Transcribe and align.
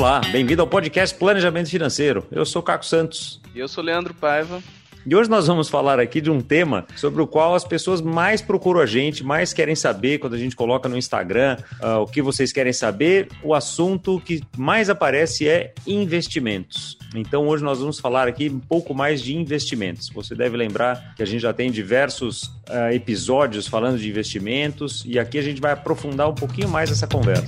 Olá, 0.00 0.22
bem-vindo 0.32 0.62
ao 0.62 0.66
podcast 0.66 1.14
Planejamento 1.14 1.68
Financeiro. 1.68 2.26
Eu 2.32 2.46
sou 2.46 2.62
Caco 2.62 2.86
Santos. 2.86 3.38
E 3.54 3.58
eu 3.58 3.68
sou 3.68 3.84
Leandro 3.84 4.14
Paiva. 4.14 4.62
E 5.04 5.14
hoje 5.14 5.28
nós 5.28 5.46
vamos 5.46 5.68
falar 5.68 6.00
aqui 6.00 6.22
de 6.22 6.30
um 6.30 6.40
tema 6.40 6.86
sobre 6.96 7.20
o 7.20 7.26
qual 7.26 7.54
as 7.54 7.64
pessoas 7.64 8.00
mais 8.00 8.40
procuram 8.40 8.80
a 8.80 8.86
gente, 8.86 9.22
mais 9.22 9.52
querem 9.52 9.74
saber 9.74 10.16
quando 10.16 10.32
a 10.32 10.38
gente 10.38 10.56
coloca 10.56 10.88
no 10.88 10.96
Instagram 10.96 11.58
uh, 11.82 11.98
o 11.98 12.06
que 12.06 12.22
vocês 12.22 12.50
querem 12.50 12.72
saber. 12.72 13.28
O 13.42 13.54
assunto 13.54 14.18
que 14.20 14.40
mais 14.56 14.88
aparece 14.88 15.46
é 15.46 15.74
investimentos. 15.86 16.96
Então 17.14 17.46
hoje 17.46 17.62
nós 17.62 17.78
vamos 17.78 18.00
falar 18.00 18.26
aqui 18.26 18.48
um 18.48 18.58
pouco 18.58 18.94
mais 18.94 19.20
de 19.20 19.36
investimentos. 19.36 20.08
Você 20.14 20.34
deve 20.34 20.56
lembrar 20.56 21.14
que 21.14 21.22
a 21.22 21.26
gente 21.26 21.42
já 21.42 21.52
tem 21.52 21.70
diversos 21.70 22.44
uh, 22.70 22.90
episódios 22.90 23.68
falando 23.68 23.98
de 23.98 24.08
investimentos 24.08 25.04
e 25.06 25.18
aqui 25.18 25.36
a 25.38 25.42
gente 25.42 25.60
vai 25.60 25.72
aprofundar 25.72 26.26
um 26.26 26.34
pouquinho 26.34 26.70
mais 26.70 26.90
essa 26.90 27.06
conversa. 27.06 27.44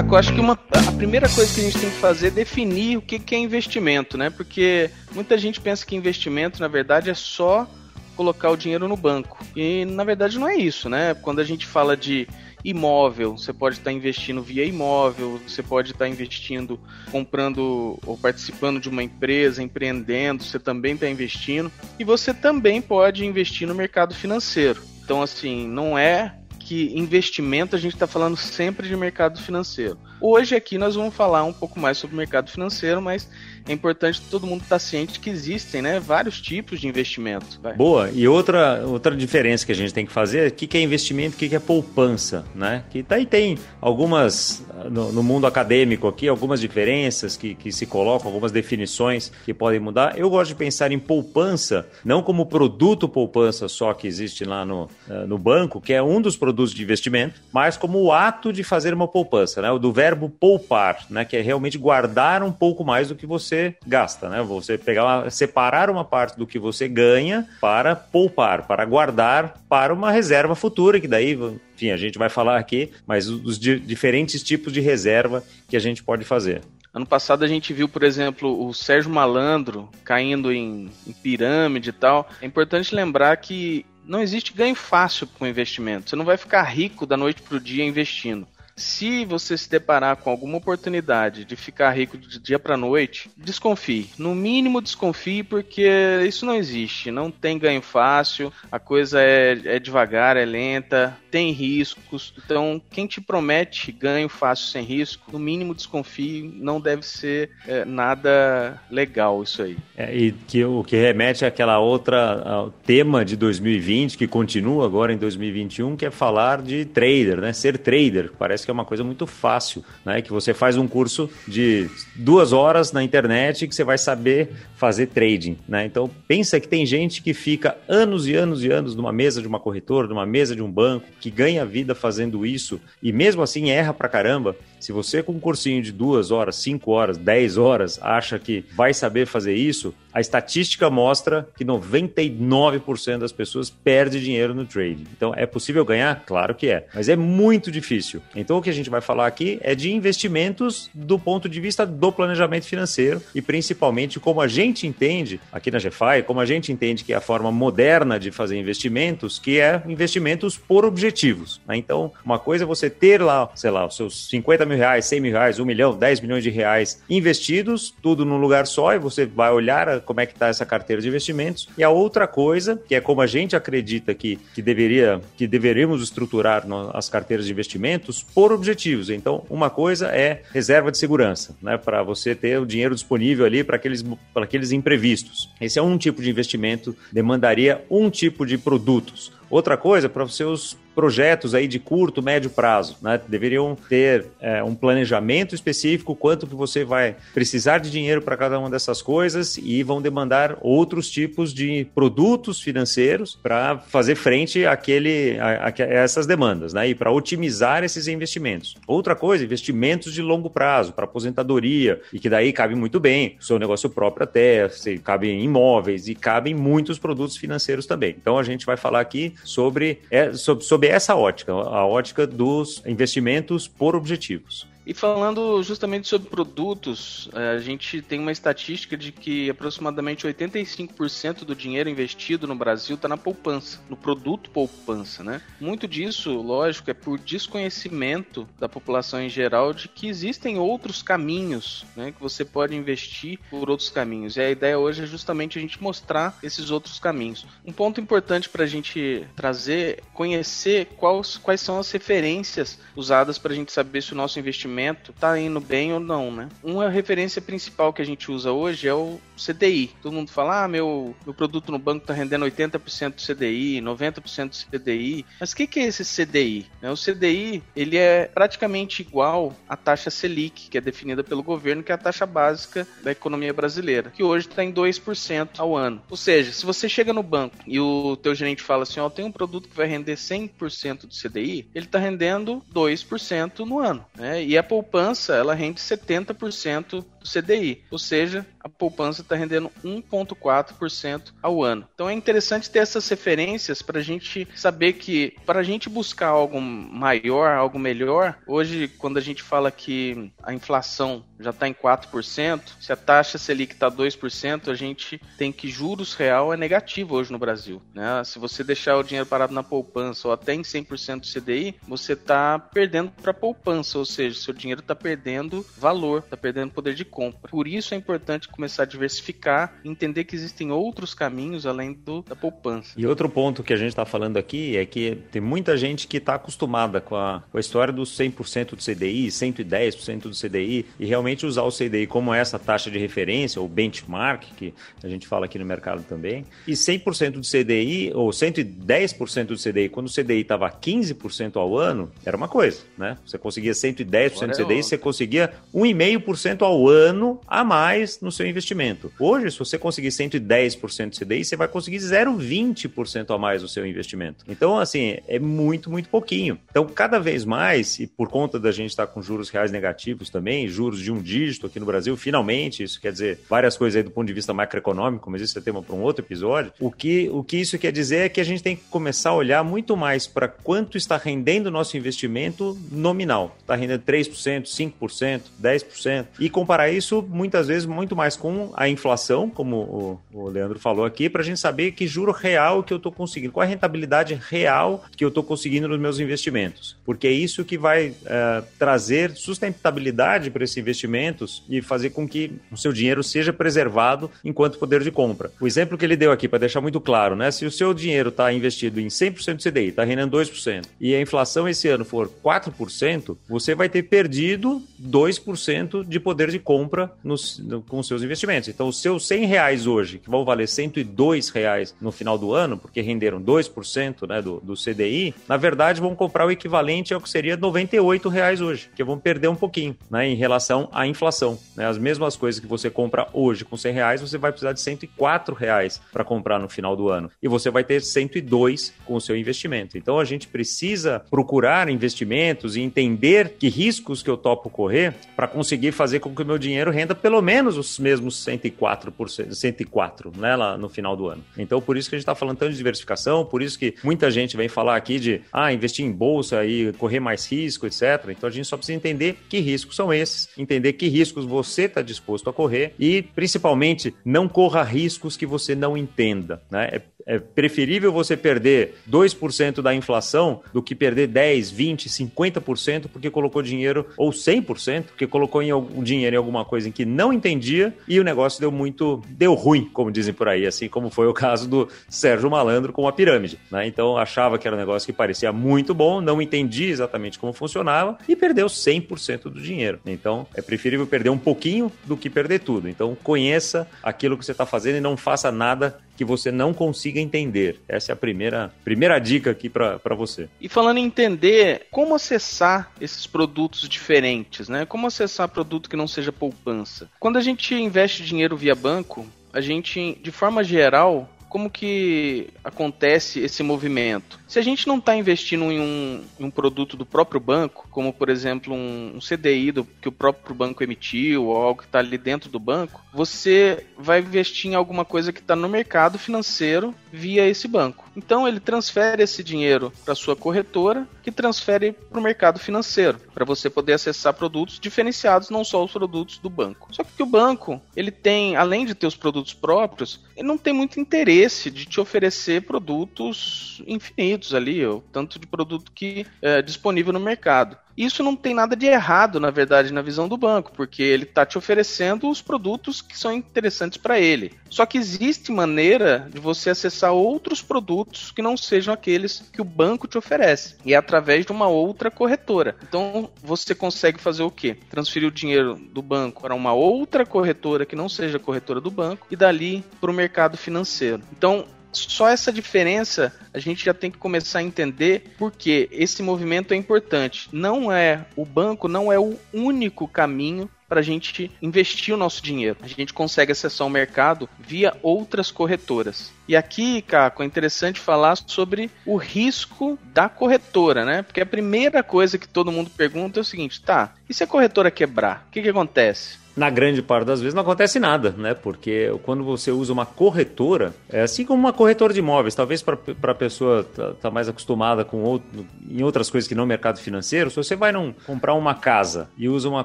Caco, 0.00 0.16
acho 0.16 0.32
que 0.32 0.40
uma, 0.40 0.54
a 0.54 0.92
primeira 0.92 1.28
coisa 1.28 1.54
que 1.54 1.60
a 1.60 1.64
gente 1.64 1.78
tem 1.78 1.90
que 1.90 1.96
fazer 1.96 2.28
é 2.28 2.30
definir 2.30 2.96
o 2.96 3.02
que, 3.02 3.18
que 3.18 3.34
é 3.34 3.38
investimento, 3.38 4.16
né? 4.16 4.30
Porque 4.30 4.88
muita 5.12 5.36
gente 5.36 5.60
pensa 5.60 5.84
que 5.84 5.94
investimento, 5.94 6.58
na 6.58 6.68
verdade, 6.68 7.10
é 7.10 7.14
só 7.14 7.68
colocar 8.16 8.48
o 8.48 8.56
dinheiro 8.56 8.88
no 8.88 8.96
banco. 8.96 9.44
E 9.54 9.84
na 9.84 10.02
verdade 10.02 10.38
não 10.38 10.48
é 10.48 10.56
isso, 10.56 10.88
né? 10.88 11.12
Quando 11.12 11.40
a 11.40 11.44
gente 11.44 11.66
fala 11.66 11.98
de 11.98 12.26
imóvel, 12.64 13.36
você 13.36 13.52
pode 13.52 13.76
estar 13.76 13.92
investindo 13.92 14.42
via 14.42 14.64
imóvel, 14.64 15.38
você 15.46 15.62
pode 15.62 15.92
estar 15.92 16.08
investindo 16.08 16.80
comprando 17.12 17.98
ou 18.06 18.16
participando 18.16 18.80
de 18.80 18.88
uma 18.88 19.02
empresa, 19.02 19.62
empreendendo, 19.62 20.42
você 20.42 20.58
também 20.58 20.94
está 20.94 21.10
investindo. 21.10 21.70
E 21.98 22.04
você 22.04 22.32
também 22.32 22.80
pode 22.80 23.26
investir 23.26 23.68
no 23.68 23.74
mercado 23.74 24.14
financeiro. 24.14 24.80
Então, 25.04 25.20
assim, 25.20 25.68
não 25.68 25.98
é 25.98 26.39
que 26.70 26.96
investimento 26.96 27.74
a 27.74 27.78
gente 27.80 27.94
está 27.94 28.06
falando 28.06 28.36
sempre 28.36 28.86
de 28.86 28.96
mercado 28.96 29.40
financeiro. 29.42 29.98
Hoje 30.20 30.54
aqui 30.54 30.78
nós 30.78 30.94
vamos 30.94 31.12
falar 31.12 31.42
um 31.42 31.52
pouco 31.52 31.80
mais 31.80 31.98
sobre 31.98 32.16
mercado 32.16 32.48
financeiro, 32.48 33.02
mas 33.02 33.28
é 33.70 33.74
importante 33.74 34.20
todo 34.30 34.46
mundo 34.46 34.62
estar 34.62 34.76
tá 34.76 34.78
ciente 34.78 35.20
que 35.20 35.30
existem 35.30 35.80
né, 35.80 36.00
vários 36.00 36.40
tipos 36.40 36.80
de 36.80 36.88
investimento. 36.88 37.60
Vai. 37.62 37.74
Boa, 37.74 38.10
e 38.10 38.26
outra, 38.26 38.82
outra 38.84 39.14
diferença 39.14 39.64
que 39.64 39.72
a 39.72 39.74
gente 39.74 39.94
tem 39.94 40.04
que 40.04 40.12
fazer 40.12 40.46
é 40.46 40.48
o 40.48 40.50
que 40.50 40.76
é 40.76 40.82
investimento 40.82 41.36
o 41.36 41.38
que 41.38 41.54
é 41.54 41.58
poupança. 41.58 42.44
Né? 42.54 42.82
Que 42.90 43.02
daí 43.02 43.24
tem 43.24 43.58
algumas, 43.80 44.64
no, 44.90 45.12
no, 45.12 45.22
mundo 45.22 45.46
acadêmico 45.46 46.08
aqui, 46.08 46.26
algumas 46.26 46.60
diferenças 46.60 47.36
que, 47.36 47.54
que 47.54 47.70
se 47.70 47.86
colocam, 47.86 48.26
algumas 48.26 48.50
definições 48.50 49.30
que 49.44 49.54
podem 49.54 49.78
mudar. 49.78 50.18
Eu 50.18 50.28
gosto 50.28 50.48
de 50.48 50.56
pensar 50.56 50.90
em 50.90 50.98
poupança, 50.98 51.86
não 52.04 52.22
como 52.22 52.46
produto 52.46 53.08
poupança 53.08 53.68
só 53.68 53.94
que 53.94 54.06
existe 54.06 54.44
lá 54.44 54.64
no, 54.64 54.88
eh, 55.08 55.26
no 55.26 55.38
banco, 55.38 55.80
que 55.80 55.92
é 55.92 56.02
um 56.02 56.20
dos 56.20 56.36
produtos 56.36 56.74
de 56.74 56.82
investimento, 56.82 57.40
mas 57.52 57.76
como 57.76 58.00
o 58.00 58.12
ato 58.12 58.52
de 58.52 58.64
fazer 58.64 58.92
uma 58.92 59.06
poupança, 59.06 59.62
né? 59.62 59.70
o 59.70 59.78
do 59.78 59.92
verbo 59.92 60.28
poupar, 60.28 61.06
né? 61.08 61.24
que 61.24 61.36
é 61.36 61.40
realmente 61.40 61.78
guardar 61.78 62.42
um 62.42 62.52
pouco 62.52 62.84
mais 62.84 63.08
do 63.08 63.14
que 63.14 63.26
você 63.26 63.59
você 63.60 63.76
gasta, 63.86 64.28
né? 64.28 64.42
Você 64.42 64.78
pegar 64.78 65.04
uma, 65.04 65.30
separar 65.30 65.90
uma 65.90 66.04
parte 66.04 66.36
do 66.38 66.46
que 66.46 66.58
você 66.58 66.88
ganha 66.88 67.46
para 67.60 67.94
poupar, 67.94 68.66
para 68.66 68.84
guardar 68.84 69.54
para 69.68 69.92
uma 69.92 70.10
reserva 70.10 70.54
futura, 70.54 71.00
que 71.00 71.08
daí, 71.08 71.38
enfim, 71.74 71.90
a 71.90 71.96
gente 71.96 72.18
vai 72.18 72.28
falar 72.28 72.58
aqui, 72.58 72.90
mas 73.06 73.28
os 73.28 73.58
diferentes 73.58 74.42
tipos 74.42 74.72
de 74.72 74.80
reserva 74.80 75.44
que 75.68 75.76
a 75.76 75.80
gente 75.80 76.02
pode 76.02 76.24
fazer. 76.24 76.62
Ano 76.92 77.06
passado 77.06 77.44
a 77.44 77.48
gente 77.48 77.72
viu, 77.72 77.88
por 77.88 78.02
exemplo, 78.02 78.66
o 78.66 78.74
Sérgio 78.74 79.12
Malandro 79.12 79.88
caindo 80.02 80.52
em, 80.52 80.90
em 81.06 81.12
pirâmide 81.12 81.90
e 81.90 81.92
tal. 81.92 82.28
É 82.42 82.46
importante 82.46 82.94
lembrar 82.94 83.36
que 83.36 83.86
não 84.04 84.20
existe 84.20 84.52
ganho 84.52 84.74
fácil 84.74 85.28
com 85.38 85.46
investimento. 85.46 86.10
Você 86.10 86.16
não 86.16 86.24
vai 86.24 86.36
ficar 86.36 86.62
rico 86.62 87.06
da 87.06 87.16
noite 87.16 87.42
para 87.42 87.56
o 87.56 87.60
dia 87.60 87.84
investindo. 87.84 88.46
Se 88.80 89.26
você 89.26 89.58
se 89.58 89.68
deparar 89.68 90.16
com 90.16 90.30
alguma 90.30 90.56
oportunidade 90.56 91.44
de 91.44 91.54
ficar 91.54 91.90
rico 91.90 92.16
de 92.16 92.38
dia 92.38 92.58
para 92.58 92.76
noite, 92.76 93.30
desconfie. 93.36 94.08
No 94.16 94.34
mínimo 94.34 94.80
desconfie 94.80 95.42
porque 95.42 95.86
isso 96.26 96.46
não 96.46 96.54
existe. 96.54 97.10
Não 97.10 97.30
tem 97.30 97.58
ganho 97.58 97.82
fácil, 97.82 98.50
a 98.72 98.78
coisa 98.78 99.20
é, 99.20 99.58
é 99.64 99.78
devagar, 99.78 100.36
é 100.36 100.44
lenta, 100.44 101.16
tem 101.30 101.52
riscos. 101.52 102.32
Então, 102.42 102.80
quem 102.90 103.06
te 103.06 103.20
promete 103.20 103.92
ganho 103.92 104.28
fácil 104.28 104.68
sem 104.68 104.82
risco, 104.82 105.30
no 105.30 105.38
mínimo 105.38 105.74
desconfie. 105.74 106.50
Não 106.56 106.80
deve 106.80 107.04
ser 107.04 107.50
é, 107.66 107.84
nada 107.84 108.80
legal 108.90 109.42
isso 109.42 109.62
aí. 109.62 109.76
É, 109.96 110.14
e 110.16 110.32
que 110.32 110.64
o 110.64 110.82
que 110.82 110.96
remete 110.96 111.44
àquela 111.44 111.78
outra 111.78 112.70
tema 112.84 113.24
de 113.24 113.36
2020 113.36 114.16
que 114.16 114.26
continua 114.26 114.86
agora 114.86 115.12
em 115.12 115.18
2021, 115.18 115.96
que 115.96 116.06
é 116.06 116.10
falar 116.10 116.62
de 116.62 116.84
trader, 116.84 117.40
né? 117.40 117.52
Ser 117.52 117.78
trader. 117.78 118.32
Parece 118.38 118.64
que 118.64 118.69
é 118.70 118.72
uma 118.72 118.84
coisa 118.84 119.04
muito 119.04 119.26
fácil, 119.26 119.84
né? 120.04 120.22
Que 120.22 120.30
você 120.30 120.54
faz 120.54 120.76
um 120.76 120.88
curso 120.88 121.28
de 121.46 121.88
duas 122.16 122.52
horas 122.52 122.92
na 122.92 123.02
internet 123.02 123.66
que 123.66 123.74
você 123.74 123.84
vai 123.84 123.98
saber 123.98 124.50
fazer 124.76 125.06
trading, 125.06 125.58
né? 125.68 125.84
Então 125.84 126.10
pensa 126.26 126.58
que 126.58 126.68
tem 126.68 126.86
gente 126.86 127.22
que 127.22 127.34
fica 127.34 127.76
anos 127.88 128.26
e 128.26 128.34
anos 128.34 128.64
e 128.64 128.70
anos 128.70 128.94
numa 128.94 129.12
mesa 129.12 129.40
de 129.40 129.48
uma 129.48 129.60
corretora, 129.60 130.08
numa 130.08 130.24
mesa 130.24 130.56
de 130.56 130.62
um 130.62 130.70
banco, 130.70 131.06
que 131.20 131.30
ganha 131.30 131.64
vida 131.66 131.94
fazendo 131.94 132.46
isso 132.46 132.80
e 133.02 133.12
mesmo 133.12 133.42
assim 133.42 133.70
erra 133.70 133.92
pra 133.92 134.08
caramba. 134.08 134.56
Se 134.80 134.92
você 134.92 135.22
com 135.22 135.32
um 135.32 135.40
cursinho 135.40 135.82
de 135.82 135.92
duas 135.92 136.30
horas, 136.30 136.56
cinco 136.56 136.90
horas, 136.92 137.18
dez 137.18 137.58
horas 137.58 137.98
acha 138.02 138.38
que 138.38 138.64
vai 138.74 138.94
saber 138.94 139.26
fazer 139.26 139.54
isso, 139.54 139.94
a 140.12 140.20
estatística 140.20 140.90
mostra 140.90 141.48
que 141.56 141.64
99% 141.64 143.18
das 143.18 143.32
pessoas 143.32 143.70
perde 143.70 144.20
dinheiro 144.20 144.54
no 144.54 144.64
trading. 144.64 145.06
Então 145.16 145.32
é 145.36 145.46
possível 145.46 145.84
ganhar? 145.84 146.24
Claro 146.26 146.54
que 146.54 146.68
é, 146.68 146.86
mas 146.94 147.08
é 147.08 147.16
muito 147.16 147.70
difícil. 147.70 148.20
Então 148.34 148.58
o 148.58 148.62
que 148.62 148.70
a 148.70 148.72
gente 148.72 148.90
vai 148.90 149.00
falar 149.00 149.26
aqui 149.26 149.58
é 149.62 149.74
de 149.74 149.92
investimentos 149.92 150.90
do 150.92 151.18
ponto 151.18 151.48
de 151.48 151.60
vista 151.60 151.86
do 151.86 152.10
planejamento 152.10 152.66
financeiro 152.66 153.22
e 153.34 153.40
principalmente 153.40 154.18
como 154.18 154.40
a 154.40 154.48
gente 154.48 154.86
entende 154.86 155.40
aqui 155.52 155.70
na 155.70 155.78
GFI, 155.78 156.24
como 156.26 156.40
a 156.40 156.46
gente 156.46 156.72
entende 156.72 157.04
que 157.04 157.12
é 157.12 157.16
a 157.16 157.20
forma 157.20 157.52
moderna 157.52 158.18
de 158.18 158.30
fazer 158.30 158.58
investimentos, 158.58 159.38
que 159.38 159.60
é 159.60 159.82
investimentos 159.86 160.56
por 160.56 160.84
objetivos. 160.84 161.60
Né? 161.66 161.76
Então 161.76 162.12
uma 162.24 162.38
coisa 162.38 162.64
é 162.64 162.66
você 162.66 162.90
ter 162.90 163.22
lá, 163.22 163.50
sei 163.54 163.70
lá, 163.70 163.86
os 163.86 163.96
seus 163.96 164.28
50 164.28 164.66
mil 164.70 164.78
reais, 164.78 165.04
100 165.04 165.20
mil 165.20 165.32
reais, 165.32 165.58
1 165.58 165.64
milhão, 165.64 165.96
10 165.96 166.20
milhões 166.20 166.42
de 166.42 166.50
reais 166.50 167.02
investidos, 167.08 167.94
tudo 168.02 168.24
num 168.24 168.38
lugar 168.38 168.66
só, 168.66 168.94
e 168.94 168.98
você 168.98 169.26
vai 169.26 169.50
olhar 169.50 170.00
como 170.00 170.20
é 170.20 170.26
que 170.26 170.32
está 170.32 170.48
essa 170.48 170.64
carteira 170.64 171.02
de 171.02 171.08
investimentos. 171.08 171.68
E 171.76 171.84
a 171.84 171.90
outra 171.90 172.26
coisa, 172.26 172.80
que 172.88 172.94
é 172.94 173.00
como 173.00 173.20
a 173.20 173.26
gente 173.26 173.54
acredita 173.54 174.14
que, 174.14 174.38
que, 174.54 174.62
deveria, 174.62 175.20
que 175.36 175.46
deveríamos 175.46 176.02
estruturar 176.02 176.64
as 176.94 177.08
carteiras 177.08 177.46
de 177.46 177.52
investimentos 177.52 178.22
por 178.22 178.52
objetivos. 178.52 179.10
Então, 179.10 179.44
uma 179.50 179.68
coisa 179.68 180.08
é 180.08 180.42
reserva 180.52 180.90
de 180.90 180.98
segurança, 180.98 181.56
né, 181.60 181.76
para 181.76 182.02
você 182.02 182.34
ter 182.34 182.58
o 182.58 182.66
dinheiro 182.66 182.94
disponível 182.94 183.44
ali 183.44 183.62
para 183.64 183.76
aqueles, 183.76 184.04
aqueles 184.34 184.72
imprevistos. 184.72 185.50
Esse 185.60 185.78
é 185.78 185.82
um 185.82 185.98
tipo 185.98 186.22
de 186.22 186.30
investimento, 186.30 186.96
demandaria 187.12 187.84
um 187.90 188.08
tipo 188.08 188.46
de 188.46 188.56
produtos. 188.56 189.32
Outra 189.50 189.76
coisa, 189.76 190.08
para 190.08 190.22
os 190.22 190.36
seus 190.36 190.78
projetos 190.94 191.54
aí 191.54 191.66
de 191.66 191.78
curto, 191.78 192.22
médio 192.22 192.50
prazo, 192.50 192.96
né? 193.02 193.20
Deveriam 193.26 193.76
ter 193.88 194.26
é, 194.40 194.62
um 194.62 194.74
planejamento 194.74 195.54
específico, 195.54 196.14
quanto 196.14 196.46
que 196.46 196.54
você 196.54 196.84
vai 196.84 197.16
precisar 197.32 197.78
de 197.78 197.90
dinheiro 197.90 198.22
para 198.22 198.36
cada 198.36 198.58
uma 198.58 198.70
dessas 198.70 199.00
coisas 199.02 199.56
e 199.56 199.82
vão 199.82 200.02
demandar 200.02 200.58
outros 200.60 201.10
tipos 201.10 201.52
de 201.54 201.86
produtos 201.94 202.60
financeiros 202.60 203.38
para 203.40 203.78
fazer 203.78 204.14
frente 204.14 204.66
àquele, 204.66 205.38
a, 205.38 205.68
a, 205.68 205.82
essas 205.82 206.26
demandas, 206.26 206.72
né? 206.72 206.88
E 206.88 206.94
para 206.94 207.10
otimizar 207.10 207.84
esses 207.84 208.08
investimentos. 208.08 208.74
Outra 208.86 209.14
coisa, 209.14 209.44
investimentos 209.44 210.12
de 210.12 210.22
longo 210.22 210.50
prazo, 210.50 210.92
para 210.92 211.04
aposentadoria, 211.04 212.00
e 212.12 212.18
que 212.18 212.28
daí 212.28 212.52
cabe 212.52 212.74
muito 212.74 212.98
bem, 212.98 213.36
seu 213.40 213.58
negócio 213.58 213.88
próprio 213.88 214.24
até, 214.24 214.68
cabe 215.02 215.28
em 215.28 215.44
imóveis 215.44 216.08
e 216.08 216.14
cabe 216.14 216.50
em 216.50 216.54
muitos 216.54 216.98
produtos 216.98 217.36
financeiros 217.36 217.86
também. 217.86 218.14
Então 218.20 218.38
a 218.38 218.42
gente 218.42 218.66
vai 218.66 218.76
falar 218.76 219.00
aqui 219.00 219.34
sobre, 219.44 220.00
é, 220.10 220.32
sobre, 220.32 220.64
sobre 220.64 220.79
essa 220.88 221.14
ótica, 221.14 221.52
a 221.52 221.86
ótica 221.86 222.26
dos 222.26 222.82
investimentos 222.86 223.68
por 223.68 223.94
objetivos. 223.94 224.66
E 224.90 224.92
falando 224.92 225.62
justamente 225.62 226.08
sobre 226.08 226.28
produtos, 226.28 227.30
é, 227.32 227.50
a 227.50 227.58
gente 227.60 228.02
tem 228.02 228.18
uma 228.18 228.32
estatística 228.32 228.96
de 228.96 229.12
que 229.12 229.48
aproximadamente 229.48 230.26
85% 230.26 231.44
do 231.44 231.54
dinheiro 231.54 231.88
investido 231.88 232.44
no 232.44 232.56
Brasil 232.56 232.96
está 232.96 233.06
na 233.06 233.16
poupança, 233.16 233.80
no 233.88 233.96
produto 233.96 234.50
poupança, 234.50 235.22
né? 235.22 235.40
Muito 235.60 235.86
disso, 235.86 236.32
lógico, 236.42 236.90
é 236.90 236.94
por 236.94 237.20
desconhecimento 237.20 238.48
da 238.58 238.68
população 238.68 239.22
em 239.22 239.28
geral 239.28 239.72
de 239.72 239.86
que 239.86 240.08
existem 240.08 240.58
outros 240.58 241.04
caminhos, 241.04 241.86
né? 241.94 242.10
Que 242.10 242.20
você 242.20 242.44
pode 242.44 242.74
investir 242.74 243.38
por 243.48 243.70
outros 243.70 243.90
caminhos. 243.90 244.36
E 244.36 244.40
a 244.40 244.50
ideia 244.50 244.76
hoje 244.76 245.04
é 245.04 245.06
justamente 245.06 245.56
a 245.56 245.62
gente 245.62 245.80
mostrar 245.80 246.36
esses 246.42 246.72
outros 246.72 246.98
caminhos. 246.98 247.46
Um 247.64 247.70
ponto 247.70 248.00
importante 248.00 248.48
para 248.48 248.64
a 248.64 248.66
gente 248.66 249.24
trazer, 249.36 250.02
conhecer 250.12 250.86
quais, 250.96 251.36
quais 251.36 251.60
são 251.60 251.78
as 251.78 251.92
referências 251.92 252.76
usadas 252.96 253.38
para 253.38 253.52
a 253.52 253.54
gente 253.54 253.70
saber 253.70 254.02
se 254.02 254.14
o 254.14 254.16
nosso 254.16 254.40
investimento 254.40 254.79
investimento 254.80 255.10
está 255.10 255.38
indo 255.38 255.60
bem 255.60 255.92
ou 255.92 256.00
não, 256.00 256.30
né? 256.30 256.48
Uma 256.62 256.88
referência 256.88 257.40
principal 257.40 257.92
que 257.92 258.02
a 258.02 258.04
gente 258.04 258.30
usa 258.30 258.50
hoje 258.52 258.88
é 258.88 258.94
o 258.94 259.20
CDI. 259.40 259.90
Todo 260.02 260.12
mundo 260.12 260.30
fala, 260.30 260.64
ah, 260.64 260.68
meu, 260.68 261.14
meu 261.24 261.34
produto 261.34 261.72
no 261.72 261.78
banco 261.78 262.02
está 262.02 262.14
rendendo 262.14 262.44
80% 262.44 263.14
do 263.14 263.34
CDI, 263.34 263.80
90% 263.80 264.48
do 264.48 264.78
CDI. 264.78 265.24
Mas 265.38 265.52
o 265.52 265.56
que, 265.56 265.66
que 265.66 265.80
é 265.80 265.84
esse 265.84 266.04
CDI? 266.04 266.66
O 266.82 266.94
CDI, 266.94 267.62
ele 267.74 267.96
é 267.96 268.26
praticamente 268.26 269.02
igual 269.02 269.54
à 269.68 269.76
taxa 269.76 270.10
Selic, 270.10 270.68
que 270.68 270.78
é 270.78 270.80
definida 270.80 271.24
pelo 271.24 271.42
governo, 271.42 271.82
que 271.82 271.92
é 271.92 271.94
a 271.94 271.98
taxa 271.98 272.26
básica 272.26 272.86
da 273.02 273.12
economia 273.12 273.52
brasileira, 273.52 274.10
que 274.10 274.22
hoje 274.22 274.46
está 274.46 274.62
em 274.62 274.72
2% 274.72 275.48
ao 275.58 275.76
ano. 275.76 276.02
Ou 276.10 276.16
seja, 276.16 276.52
se 276.52 276.66
você 276.66 276.88
chega 276.88 277.12
no 277.12 277.22
banco 277.22 277.56
e 277.66 277.80
o 277.80 278.16
teu 278.16 278.34
gerente 278.34 278.62
fala 278.62 278.82
assim, 278.82 279.00
ó, 279.00 279.06
oh, 279.06 279.10
tem 279.10 279.24
um 279.24 279.32
produto 279.32 279.68
que 279.68 279.76
vai 279.76 279.86
render 279.86 280.14
100% 280.14 281.06
do 281.06 281.14
CDI, 281.14 281.68
ele 281.74 281.86
está 281.86 281.98
rendendo 281.98 282.62
2% 282.72 283.60
no 283.60 283.78
ano. 283.78 284.04
Né? 284.16 284.44
E 284.44 284.58
a 284.58 284.62
poupança, 284.62 285.34
ela 285.34 285.54
rende 285.54 285.80
70% 285.80 287.04
do 287.20 287.28
CDI, 287.28 287.84
ou 287.90 287.98
seja, 287.98 288.46
a 288.62 288.68
poupança 288.68 289.22
está 289.22 289.34
rendendo 289.34 289.70
1,4% 289.84 291.32
ao 291.42 291.62
ano. 291.62 291.86
Então 291.94 292.08
é 292.08 292.12
interessante 292.12 292.70
ter 292.70 292.80
essas 292.80 293.08
referências 293.08 293.82
para 293.82 293.98
a 293.98 294.02
gente 294.02 294.46
saber 294.54 294.94
que, 294.94 295.36
para 295.46 295.60
a 295.60 295.62
gente 295.62 295.88
buscar 295.88 296.28
algo 296.28 296.60
maior, 296.60 297.52
algo 297.52 297.78
melhor, 297.78 298.38
hoje, 298.46 298.88
quando 298.88 299.18
a 299.18 299.20
gente 299.20 299.42
fala 299.42 299.70
que 299.70 300.30
a 300.42 300.52
inflação 300.52 301.24
já 301.38 301.50
está 301.50 301.66
em 301.66 301.72
4%, 301.72 302.60
se 302.80 302.92
a 302.92 302.96
taxa 302.96 303.38
Selic 303.38 303.72
está 303.72 303.90
2%, 303.90 304.68
a 304.68 304.74
gente 304.74 305.20
tem 305.38 305.50
que 305.50 305.68
juros 305.68 306.14
real 306.14 306.52
é 306.52 306.56
negativo 306.56 307.14
hoje 307.14 307.32
no 307.32 307.38
Brasil. 307.38 307.80
Né? 307.94 308.22
Se 308.24 308.38
você 308.38 308.62
deixar 308.62 308.96
o 308.96 309.02
dinheiro 309.02 309.26
parado 309.26 309.54
na 309.54 309.62
poupança 309.62 310.28
ou 310.28 310.34
até 310.34 310.54
em 310.54 310.62
100% 310.62 311.20
do 311.20 311.40
CDI, 311.40 311.74
você 311.88 312.12
está 312.12 312.58
perdendo 312.58 313.10
para 313.10 313.30
a 313.30 313.34
poupança, 313.34 313.98
ou 313.98 314.04
seja, 314.04 314.38
seu 314.38 314.52
dinheiro 314.52 314.80
está 314.80 314.94
perdendo 314.94 315.64
valor, 315.76 316.18
está 316.20 316.36
perdendo 316.36 316.72
poder 316.72 316.94
de 316.94 317.04
compra. 317.04 317.50
Por 317.50 317.66
isso 317.66 317.94
é 317.94 317.96
importante 317.96 318.48
começar 318.50 318.84
a 318.84 318.86
diversificar, 318.86 319.74
entender 319.84 320.24
que 320.24 320.34
existem 320.34 320.70
outros 320.70 321.14
caminhos 321.14 321.66
além 321.66 321.92
do, 321.92 322.22
da 322.22 322.36
poupança. 322.36 322.92
E 322.96 323.06
outro 323.06 323.28
ponto 323.28 323.62
que 323.62 323.72
a 323.72 323.76
gente 323.76 323.88
está 323.88 324.04
falando 324.04 324.36
aqui 324.36 324.76
é 324.76 324.84
que 324.84 325.16
tem 325.30 325.40
muita 325.40 325.76
gente 325.76 326.06
que 326.06 326.16
está 326.16 326.34
acostumada 326.34 327.00
com 327.00 327.16
a, 327.16 327.42
com 327.50 327.56
a 327.56 327.60
história 327.60 327.92
dos 327.92 328.16
100% 328.16 328.70
do 328.70 328.76
CDI, 328.76 329.28
110% 329.28 330.22
do 330.22 330.30
CDI, 330.30 330.86
e 330.98 331.06
realmente 331.06 331.46
usar 331.46 331.62
o 331.62 331.70
CDI 331.70 332.06
como 332.06 332.32
essa 332.32 332.58
taxa 332.58 332.90
de 332.90 332.98
referência, 332.98 333.60
ou 333.60 333.68
benchmark, 333.68 334.44
que 334.56 334.74
a 335.02 335.08
gente 335.08 335.26
fala 335.26 335.46
aqui 335.46 335.58
no 335.58 335.64
mercado 335.64 336.02
também, 336.04 336.44
e 336.66 336.72
100% 336.72 337.32
do 337.32 337.40
CDI, 337.40 338.12
ou 338.14 338.30
110% 338.30 339.46
do 339.46 339.56
CDI, 339.56 339.88
quando 339.88 340.08
o 340.08 340.12
CDI 340.12 340.40
estava 340.40 340.70
15% 340.70 341.56
ao 341.56 341.76
ano, 341.76 342.10
era 342.24 342.36
uma 342.36 342.48
coisa, 342.48 342.80
né? 342.96 343.16
Você 343.24 343.38
conseguia 343.38 343.72
110% 343.72 344.46
do 344.46 344.56
CDI, 344.56 344.78
é 344.78 344.82
você 344.82 344.98
conseguia 344.98 345.52
1,5% 345.74 346.62
ao 346.62 346.88
ano 346.88 347.00
ano 347.00 347.40
a 347.46 347.64
mais 347.64 348.20
no 348.20 348.30
seu 348.40 348.46
investimento. 348.46 349.12
Hoje, 349.18 349.50
se 349.50 349.58
você 349.58 349.78
conseguir 349.78 350.08
110% 350.08 351.10
de 351.10 351.18
CDI, 351.18 351.44
você 351.44 351.56
vai 351.56 351.68
conseguir 351.68 351.98
0,20% 351.98 353.34
a 353.34 353.38
mais 353.38 353.62
no 353.62 353.68
seu 353.68 353.86
investimento. 353.86 354.44
Então, 354.48 354.78
assim, 354.78 355.18
é 355.28 355.38
muito, 355.38 355.90
muito 355.90 356.08
pouquinho. 356.08 356.58
Então, 356.70 356.86
cada 356.86 357.18
vez 357.18 357.44
mais, 357.44 357.98
e 357.98 358.06
por 358.06 358.28
conta 358.28 358.58
da 358.58 358.72
gente 358.72 358.90
estar 358.90 359.06
com 359.06 359.20
juros 359.20 359.50
reais 359.50 359.70
negativos 359.70 360.30
também, 360.30 360.66
juros 360.68 361.00
de 361.00 361.12
um 361.12 361.20
dígito 361.20 361.66
aqui 361.66 361.78
no 361.78 361.86
Brasil, 361.86 362.16
finalmente, 362.16 362.82
isso 362.82 363.00
quer 363.00 363.12
dizer 363.12 363.40
várias 363.48 363.76
coisas 363.76 363.96
aí 363.96 364.02
do 364.02 364.10
ponto 364.10 364.26
de 364.26 364.32
vista 364.32 364.54
macroeconômico, 364.54 365.30
mas 365.30 365.42
isso 365.42 365.58
é 365.58 365.60
tema 365.60 365.82
para 365.82 365.94
um 365.94 366.00
outro 366.00 366.24
episódio. 366.24 366.72
O 366.80 366.90
que, 366.90 367.28
o 367.30 367.44
que 367.44 367.58
isso 367.58 367.78
quer 367.78 367.92
dizer 367.92 368.16
é 368.16 368.28
que 368.28 368.40
a 368.40 368.44
gente 368.44 368.62
tem 368.62 368.76
que 368.76 368.84
começar 368.84 369.30
a 369.30 369.34
olhar 369.34 369.62
muito 369.62 369.96
mais 369.96 370.26
para 370.26 370.48
quanto 370.48 370.96
está 370.96 371.18
rendendo 371.18 371.66
o 371.66 371.70
nosso 371.70 371.96
investimento 371.96 372.78
nominal. 372.90 373.56
Está 373.60 373.74
rendendo 373.74 374.02
3%, 374.02 374.62
5%, 374.62 375.42
10%, 375.62 376.26
e 376.38 376.48
comparar 376.48 376.90
isso 376.90 377.22
muitas 377.28 377.68
vezes 377.68 377.84
muito 377.84 378.16
mais 378.16 378.29
com 378.36 378.72
a 378.74 378.88
inflação, 378.88 379.48
como 379.48 379.76
o, 379.76 380.20
o 380.32 380.48
Leandro 380.48 380.78
falou 380.78 381.04
aqui, 381.04 381.28
para 381.28 381.42
a 381.42 381.44
gente 381.44 381.60
saber 381.60 381.92
que 381.92 382.06
juro 382.06 382.32
real 382.32 382.82
que 382.82 382.92
eu 382.92 382.96
estou 382.96 383.12
conseguindo, 383.12 383.52
qual 383.52 383.64
é 383.64 383.66
a 383.66 383.70
rentabilidade 383.70 384.40
real 384.48 385.04
que 385.16 385.24
eu 385.24 385.28
estou 385.28 385.42
conseguindo 385.42 385.88
nos 385.88 385.98
meus 385.98 386.18
investimentos. 386.18 386.96
Porque 387.04 387.26
é 387.26 387.32
isso 387.32 387.64
que 387.64 387.78
vai 387.78 388.14
é, 388.24 388.62
trazer 388.78 389.32
sustentabilidade 389.32 390.50
para 390.50 390.64
esses 390.64 390.76
investimentos 390.76 391.62
e 391.68 391.82
fazer 391.82 392.10
com 392.10 392.28
que 392.28 392.52
o 392.70 392.76
seu 392.76 392.92
dinheiro 392.92 393.22
seja 393.22 393.52
preservado 393.52 394.30
enquanto 394.44 394.78
poder 394.78 395.02
de 395.02 395.10
compra. 395.10 395.50
O 395.60 395.66
exemplo 395.66 395.96
que 395.96 396.04
ele 396.04 396.16
deu 396.16 396.32
aqui, 396.32 396.48
para 396.48 396.60
deixar 396.60 396.80
muito 396.80 397.00
claro, 397.00 397.36
né? 397.36 397.50
Se 397.50 397.64
o 397.64 397.70
seu 397.70 397.92
dinheiro 397.92 398.28
está 398.28 398.52
investido 398.52 399.00
em 399.00 399.08
100% 399.08 399.56
de 399.56 399.70
CDI, 399.70 399.88
está 399.88 400.04
rendendo 400.04 400.36
2%, 400.36 400.84
e 401.00 401.14
a 401.14 401.20
inflação 401.20 401.68
esse 401.68 401.88
ano 401.88 402.04
for 402.04 402.30
4%, 402.44 403.36
você 403.48 403.74
vai 403.74 403.88
ter 403.88 404.02
perdido 404.04 404.82
2% 405.00 406.04
de 406.06 406.20
poder 406.20 406.50
de 406.50 406.58
compra 406.58 407.12
nos, 407.22 407.58
no, 407.58 407.82
com 407.82 408.02
seus 408.02 408.19
investimentos. 408.22 408.68
Então, 408.68 408.88
os 408.88 409.00
seus 409.00 409.26
100 409.26 409.46
reais 409.46 409.86
hoje, 409.86 410.18
que 410.18 410.30
vão 410.30 410.44
valer 410.44 410.68
102 410.68 411.48
reais 411.50 411.94
no 412.00 412.12
final 412.12 412.38
do 412.38 412.54
ano, 412.54 412.76
porque 412.76 413.00
renderam 413.00 413.40
2% 413.40 414.28
né, 414.28 414.42
do, 414.42 414.60
do 414.60 414.74
CDI, 414.74 415.34
na 415.48 415.56
verdade 415.56 416.00
vão 416.00 416.14
comprar 416.14 416.46
o 416.46 416.50
equivalente 416.50 417.12
ao 417.12 417.20
que 417.20 417.28
seria 417.28 417.56
98 417.56 418.28
reais 418.28 418.60
hoje, 418.60 418.90
que 418.94 419.04
vão 419.04 419.18
perder 419.18 419.48
um 419.48 419.56
pouquinho 419.56 419.96
né, 420.10 420.28
em 420.28 420.34
relação 420.34 420.88
à 420.92 421.06
inflação. 421.06 421.58
Né? 421.76 421.86
As 421.86 421.98
mesmas 421.98 422.36
coisas 422.36 422.60
que 422.60 422.66
você 422.66 422.90
compra 422.90 423.28
hoje 423.32 423.64
com 423.64 423.76
100 423.76 423.92
reais, 423.92 424.20
você 424.20 424.38
vai 424.38 424.50
precisar 424.50 424.72
de 424.72 424.80
104 424.80 425.54
reais 425.54 426.00
para 426.12 426.24
comprar 426.24 426.58
no 426.58 426.68
final 426.68 426.96
do 426.96 427.08
ano. 427.08 427.30
E 427.42 427.48
você 427.48 427.70
vai 427.70 427.84
ter 427.84 428.02
102 428.02 428.92
com 429.04 429.14
o 429.14 429.20
seu 429.20 429.36
investimento. 429.36 429.96
Então, 429.96 430.18
a 430.18 430.24
gente 430.24 430.48
precisa 430.48 431.22
procurar 431.30 431.88
investimentos 431.88 432.76
e 432.76 432.80
entender 432.80 433.56
que 433.58 433.68
riscos 433.68 434.22
que 434.22 434.30
eu 434.30 434.36
topo 434.36 434.70
correr 434.70 435.14
para 435.36 435.48
conseguir 435.48 435.92
fazer 435.92 436.20
com 436.20 436.34
que 436.34 436.42
o 436.42 436.46
meu 436.46 436.58
dinheiro 436.58 436.90
renda 436.90 437.14
pelo 437.14 437.40
menos 437.40 437.76
os 437.76 437.98
mesmos 437.98 438.09
104%, 438.18 439.52
104 439.52 440.32
né, 440.36 440.56
lá 440.56 440.76
no 440.76 440.88
final 440.88 441.16
do 441.16 441.28
ano. 441.28 441.44
Então, 441.56 441.80
por 441.80 441.96
isso 441.96 442.08
que 442.08 442.16
a 442.16 442.18
gente 442.18 442.22
está 442.22 442.34
falando 442.34 442.58
tanto 442.58 442.72
de 442.72 442.76
diversificação, 442.76 443.44
por 443.44 443.62
isso 443.62 443.78
que 443.78 443.94
muita 444.02 444.30
gente 444.30 444.56
vem 444.56 444.68
falar 444.68 444.96
aqui 444.96 445.18
de 445.18 445.42
ah, 445.52 445.72
investir 445.72 446.04
em 446.04 446.12
bolsa 446.12 446.64
e 446.64 446.92
correr 446.94 447.20
mais 447.20 447.50
risco, 447.50 447.86
etc. 447.86 448.28
Então, 448.30 448.48
a 448.48 448.52
gente 448.52 448.66
só 448.66 448.76
precisa 448.76 448.96
entender 448.96 449.38
que 449.48 449.60
riscos 449.60 449.96
são 449.96 450.12
esses, 450.12 450.48
entender 450.56 450.94
que 450.94 451.08
riscos 451.08 451.44
você 451.44 451.82
está 451.82 452.02
disposto 452.02 452.48
a 452.48 452.52
correr 452.52 452.94
e, 452.98 453.22
principalmente, 453.22 454.14
não 454.24 454.48
corra 454.48 454.82
riscos 454.82 455.36
que 455.36 455.46
você 455.46 455.74
não 455.74 455.96
entenda. 455.96 456.62
Né? 456.70 456.88
É 456.92 457.02
é 457.26 457.38
preferível 457.38 458.12
você 458.12 458.36
perder 458.36 458.96
2% 459.08 459.82
da 459.82 459.94
inflação 459.94 460.62
do 460.72 460.82
que 460.82 460.94
perder 460.94 461.28
10, 461.28 461.70
20, 461.70 462.08
50% 462.08 463.06
porque 463.12 463.30
colocou 463.30 463.62
dinheiro, 463.62 464.06
ou 464.16 464.30
100% 464.30 465.04
porque 465.04 465.26
colocou 465.26 465.62
em 465.62 465.70
algum 465.70 466.02
dinheiro 466.02 466.34
em 466.34 466.38
alguma 466.38 466.64
coisa 466.64 466.88
em 466.88 466.92
que 466.92 467.04
não 467.04 467.32
entendia 467.32 467.94
e 468.06 468.18
o 468.18 468.24
negócio 468.24 468.60
deu 468.60 468.70
muito, 468.70 469.22
deu 469.28 469.54
ruim, 469.54 469.88
como 469.92 470.10
dizem 470.10 470.34
por 470.34 470.48
aí, 470.48 470.66
assim 470.66 470.88
como 470.88 471.10
foi 471.10 471.26
o 471.26 471.34
caso 471.34 471.68
do 471.68 471.88
Sérgio 472.08 472.50
Malandro 472.50 472.92
com 472.92 473.06
a 473.06 473.12
pirâmide. 473.12 473.58
Né? 473.70 473.86
Então 473.86 474.16
achava 474.16 474.58
que 474.58 474.66
era 474.66 474.76
um 474.76 474.78
negócio 474.78 475.06
que 475.06 475.12
parecia 475.12 475.52
muito 475.52 475.94
bom, 475.94 476.20
não 476.20 476.40
entendia 476.40 476.90
exatamente 476.90 477.38
como 477.38 477.52
funcionava 477.52 478.18
e 478.28 478.36
perdeu 478.36 478.66
100% 478.66 479.44
do 479.44 479.60
dinheiro. 479.60 480.00
Então 480.06 480.46
é 480.54 480.62
preferível 480.62 481.06
perder 481.06 481.30
um 481.30 481.38
pouquinho 481.38 481.90
do 482.04 482.16
que 482.16 482.30
perder 482.30 482.60
tudo. 482.60 482.88
Então 482.88 483.16
conheça 483.22 483.88
aquilo 484.02 484.36
que 484.36 484.44
você 484.44 484.52
está 484.52 484.66
fazendo 484.66 484.96
e 484.96 485.00
não 485.00 485.16
faça 485.16 485.50
nada 485.50 485.98
que 486.20 486.24
você 486.26 486.52
não 486.52 486.74
consiga 486.74 487.18
entender. 487.18 487.80
Essa 487.88 488.12
é 488.12 488.14
a 488.14 488.16
primeira, 488.16 488.70
primeira 488.84 489.18
dica 489.18 489.52
aqui 489.52 489.70
para 489.70 490.14
você. 490.14 490.50
E 490.60 490.68
falando 490.68 490.98
em 490.98 491.06
entender, 491.06 491.86
como 491.90 492.14
acessar 492.14 492.92
esses 493.00 493.26
produtos 493.26 493.88
diferentes, 493.88 494.68
né? 494.68 494.84
Como 494.84 495.06
acessar 495.06 495.48
produto 495.48 495.88
que 495.88 495.96
não 495.96 496.06
seja 496.06 496.30
poupança? 496.30 497.08
Quando 497.18 497.38
a 497.38 497.40
gente 497.40 497.74
investe 497.74 498.22
dinheiro 498.22 498.54
via 498.54 498.74
banco, 498.74 499.26
a 499.50 499.62
gente, 499.62 500.18
de 500.22 500.30
forma 500.30 500.62
geral, 500.62 501.26
como 501.48 501.70
que 501.70 502.50
acontece 502.62 503.40
esse 503.40 503.62
movimento? 503.62 504.38
Se 504.50 504.58
a 504.58 504.62
gente 504.62 504.88
não 504.88 504.98
está 504.98 505.14
investindo 505.14 505.70
em 505.70 505.78
um, 505.78 506.24
em 506.40 506.44
um, 506.44 506.50
produto 506.50 506.96
do 506.96 507.06
próprio 507.06 507.40
banco, 507.40 507.86
como 507.88 508.12
por 508.12 508.28
exemplo 508.28 508.74
um, 508.74 509.12
um 509.14 509.18
CDI 509.20 509.70
do, 509.70 509.84
que 509.84 510.08
o 510.08 510.12
próprio 510.12 510.56
banco 510.56 510.82
emitiu 510.82 511.46
ou 511.46 511.56
algo 511.56 511.82
que 511.82 511.86
está 511.86 512.00
ali 512.00 512.18
dentro 512.18 512.50
do 512.50 512.58
banco, 512.58 513.00
você 513.12 513.86
vai 513.96 514.18
investir 514.18 514.68
em 514.68 514.74
alguma 514.74 515.04
coisa 515.04 515.32
que 515.32 515.38
está 515.38 515.54
no 515.54 515.68
mercado 515.68 516.18
financeiro 516.18 516.92
via 517.12 517.46
esse 517.46 517.68
banco. 517.68 518.10
Então 518.16 518.46
ele 518.46 518.58
transfere 518.58 519.22
esse 519.22 519.44
dinheiro 519.44 519.92
para 520.04 520.16
sua 520.16 520.34
corretora, 520.34 521.06
que 521.22 521.30
transfere 521.30 521.92
para 521.92 522.18
o 522.18 522.22
mercado 522.22 522.58
financeiro, 522.58 523.20
para 523.32 523.44
você 523.44 523.70
poder 523.70 523.92
acessar 523.92 524.34
produtos 524.34 524.80
diferenciados, 524.80 525.48
não 525.48 525.62
só 525.62 525.84
os 525.84 525.92
produtos 525.92 526.38
do 526.38 526.50
banco. 526.50 526.88
Só 526.90 527.04
que 527.04 527.22
o 527.22 527.26
banco, 527.26 527.80
ele 527.94 528.10
tem, 528.10 528.56
além 528.56 528.84
de 528.84 528.96
ter 528.96 529.06
os 529.06 529.16
produtos 529.16 529.54
próprios, 529.54 530.20
ele 530.36 530.48
não 530.48 530.58
tem 530.58 530.72
muito 530.72 530.98
interesse 530.98 531.70
de 531.70 531.86
te 531.86 532.00
oferecer 532.00 532.62
produtos 532.62 533.80
infinitos 533.86 534.39
ali, 534.54 534.84
o 534.86 535.02
tanto 535.12 535.38
de 535.38 535.46
produto 535.46 535.92
que 535.92 536.26
é 536.40 536.62
disponível 536.62 537.12
no 537.12 537.20
mercado. 537.20 537.76
Isso 537.96 538.22
não 538.22 538.34
tem 538.34 538.54
nada 538.54 538.74
de 538.74 538.86
errado, 538.86 539.38
na 539.38 539.50
verdade, 539.50 539.92
na 539.92 540.00
visão 540.00 540.26
do 540.26 540.36
banco, 540.36 540.72
porque 540.74 541.02
ele 541.02 541.24
está 541.24 541.44
te 541.44 541.58
oferecendo 541.58 542.30
os 542.30 542.40
produtos 542.40 543.02
que 543.02 543.18
são 543.18 543.30
interessantes 543.30 543.98
para 543.98 544.18
ele. 544.18 544.54
Só 544.70 544.86
que 544.86 544.96
existe 544.96 545.52
maneira 545.52 546.26
de 546.32 546.40
você 546.40 546.70
acessar 546.70 547.12
outros 547.12 547.60
produtos 547.60 548.30
que 548.30 548.40
não 548.40 548.56
sejam 548.56 548.94
aqueles 548.94 549.50
que 549.52 549.60
o 549.60 549.64
banco 549.64 550.08
te 550.08 550.16
oferece, 550.16 550.76
e 550.84 550.94
é 550.94 550.96
através 550.96 551.44
de 551.44 551.52
uma 551.52 551.68
outra 551.68 552.10
corretora. 552.10 552.74
Então 552.82 553.28
você 553.42 553.74
consegue 553.74 554.18
fazer 554.18 554.44
o 554.44 554.50
quê? 554.50 554.78
Transferir 554.88 555.28
o 555.28 555.32
dinheiro 555.32 555.74
do 555.92 556.00
banco 556.00 556.40
para 556.40 556.54
uma 556.54 556.72
outra 556.72 557.26
corretora 557.26 557.84
que 557.84 557.96
não 557.96 558.08
seja 558.08 558.38
corretora 558.38 558.80
do 558.80 558.90
banco 558.90 559.26
e 559.30 559.36
dali 559.36 559.84
para 560.00 560.10
o 560.10 560.14
mercado 560.14 560.56
financeiro. 560.56 561.22
Então 561.36 561.66
só 561.92 562.28
essa 562.28 562.52
diferença 562.52 563.34
a 563.52 563.58
gente 563.58 563.84
já 563.84 563.94
tem 563.94 564.10
que 564.10 564.18
começar 564.18 564.60
a 564.60 564.62
entender 564.62 565.34
porque 565.38 565.88
esse 565.92 566.22
movimento 566.22 566.72
é 566.72 566.76
importante. 566.76 567.48
Não 567.52 567.90
é 567.90 568.24
o 568.36 568.44
banco, 568.44 568.88
não 568.88 569.12
é 569.12 569.18
o 569.18 569.36
único 569.52 570.06
caminho 570.06 570.70
para 570.90 570.98
a 570.98 571.04
gente 571.04 571.48
investir 571.62 572.12
o 572.12 572.16
nosso 572.16 572.42
dinheiro. 572.42 572.76
A 572.82 572.88
gente 572.88 573.14
consegue 573.14 573.52
acessar 573.52 573.86
o 573.86 573.90
mercado 573.90 574.48
via 574.58 574.92
outras 575.02 575.48
corretoras. 575.48 576.32
E 576.48 576.56
aqui, 576.56 577.00
Caco, 577.02 577.44
é 577.44 577.46
interessante 577.46 578.00
falar 578.00 578.34
sobre 578.34 578.90
o 579.06 579.16
risco 579.16 579.96
da 580.12 580.28
corretora, 580.28 581.04
né? 581.04 581.22
Porque 581.22 581.40
a 581.40 581.46
primeira 581.46 582.02
coisa 582.02 582.38
que 582.38 582.48
todo 582.48 582.72
mundo 582.72 582.90
pergunta 582.90 583.38
é 583.38 583.42
o 583.42 583.44
seguinte: 583.44 583.80
tá, 583.80 584.14
e 584.28 584.34
se 584.34 584.42
a 584.42 584.48
corretora 584.48 584.90
quebrar? 584.90 585.46
O 585.46 585.52
que, 585.52 585.62
que 585.62 585.68
acontece? 585.68 586.39
Na 586.56 586.70
grande 586.70 587.02
parte 587.02 587.26
das 587.26 587.40
vezes 587.40 587.54
não 587.54 587.62
acontece 587.62 587.98
nada, 587.98 588.34
né? 588.36 588.54
Porque 588.54 589.12
quando 589.22 589.44
você 589.44 589.70
usa 589.70 589.92
uma 589.92 590.06
corretora, 590.06 590.94
é 591.08 591.22
assim 591.22 591.44
como 591.44 591.60
uma 591.60 591.72
corretora 591.72 592.12
de 592.12 592.20
imóveis, 592.20 592.54
talvez 592.54 592.82
para 592.82 592.98
a 593.22 593.34
pessoa 593.34 593.84
tá, 593.84 594.12
tá, 594.20 594.30
mais 594.30 594.48
acostumada 594.48 595.04
com 595.04 595.22
outro, 595.22 595.66
em 595.88 596.02
outras 596.02 596.30
coisas 596.30 596.48
que 596.48 596.54
não 596.54 596.66
mercado 596.66 596.98
financeiro, 596.98 597.50
se 597.50 597.56
você 597.56 597.76
vai 597.76 597.92
num, 597.92 598.12
comprar 598.26 598.54
uma 598.54 598.74
casa 598.74 599.28
e 599.36 599.48
usa 599.48 599.68
uma 599.68 599.84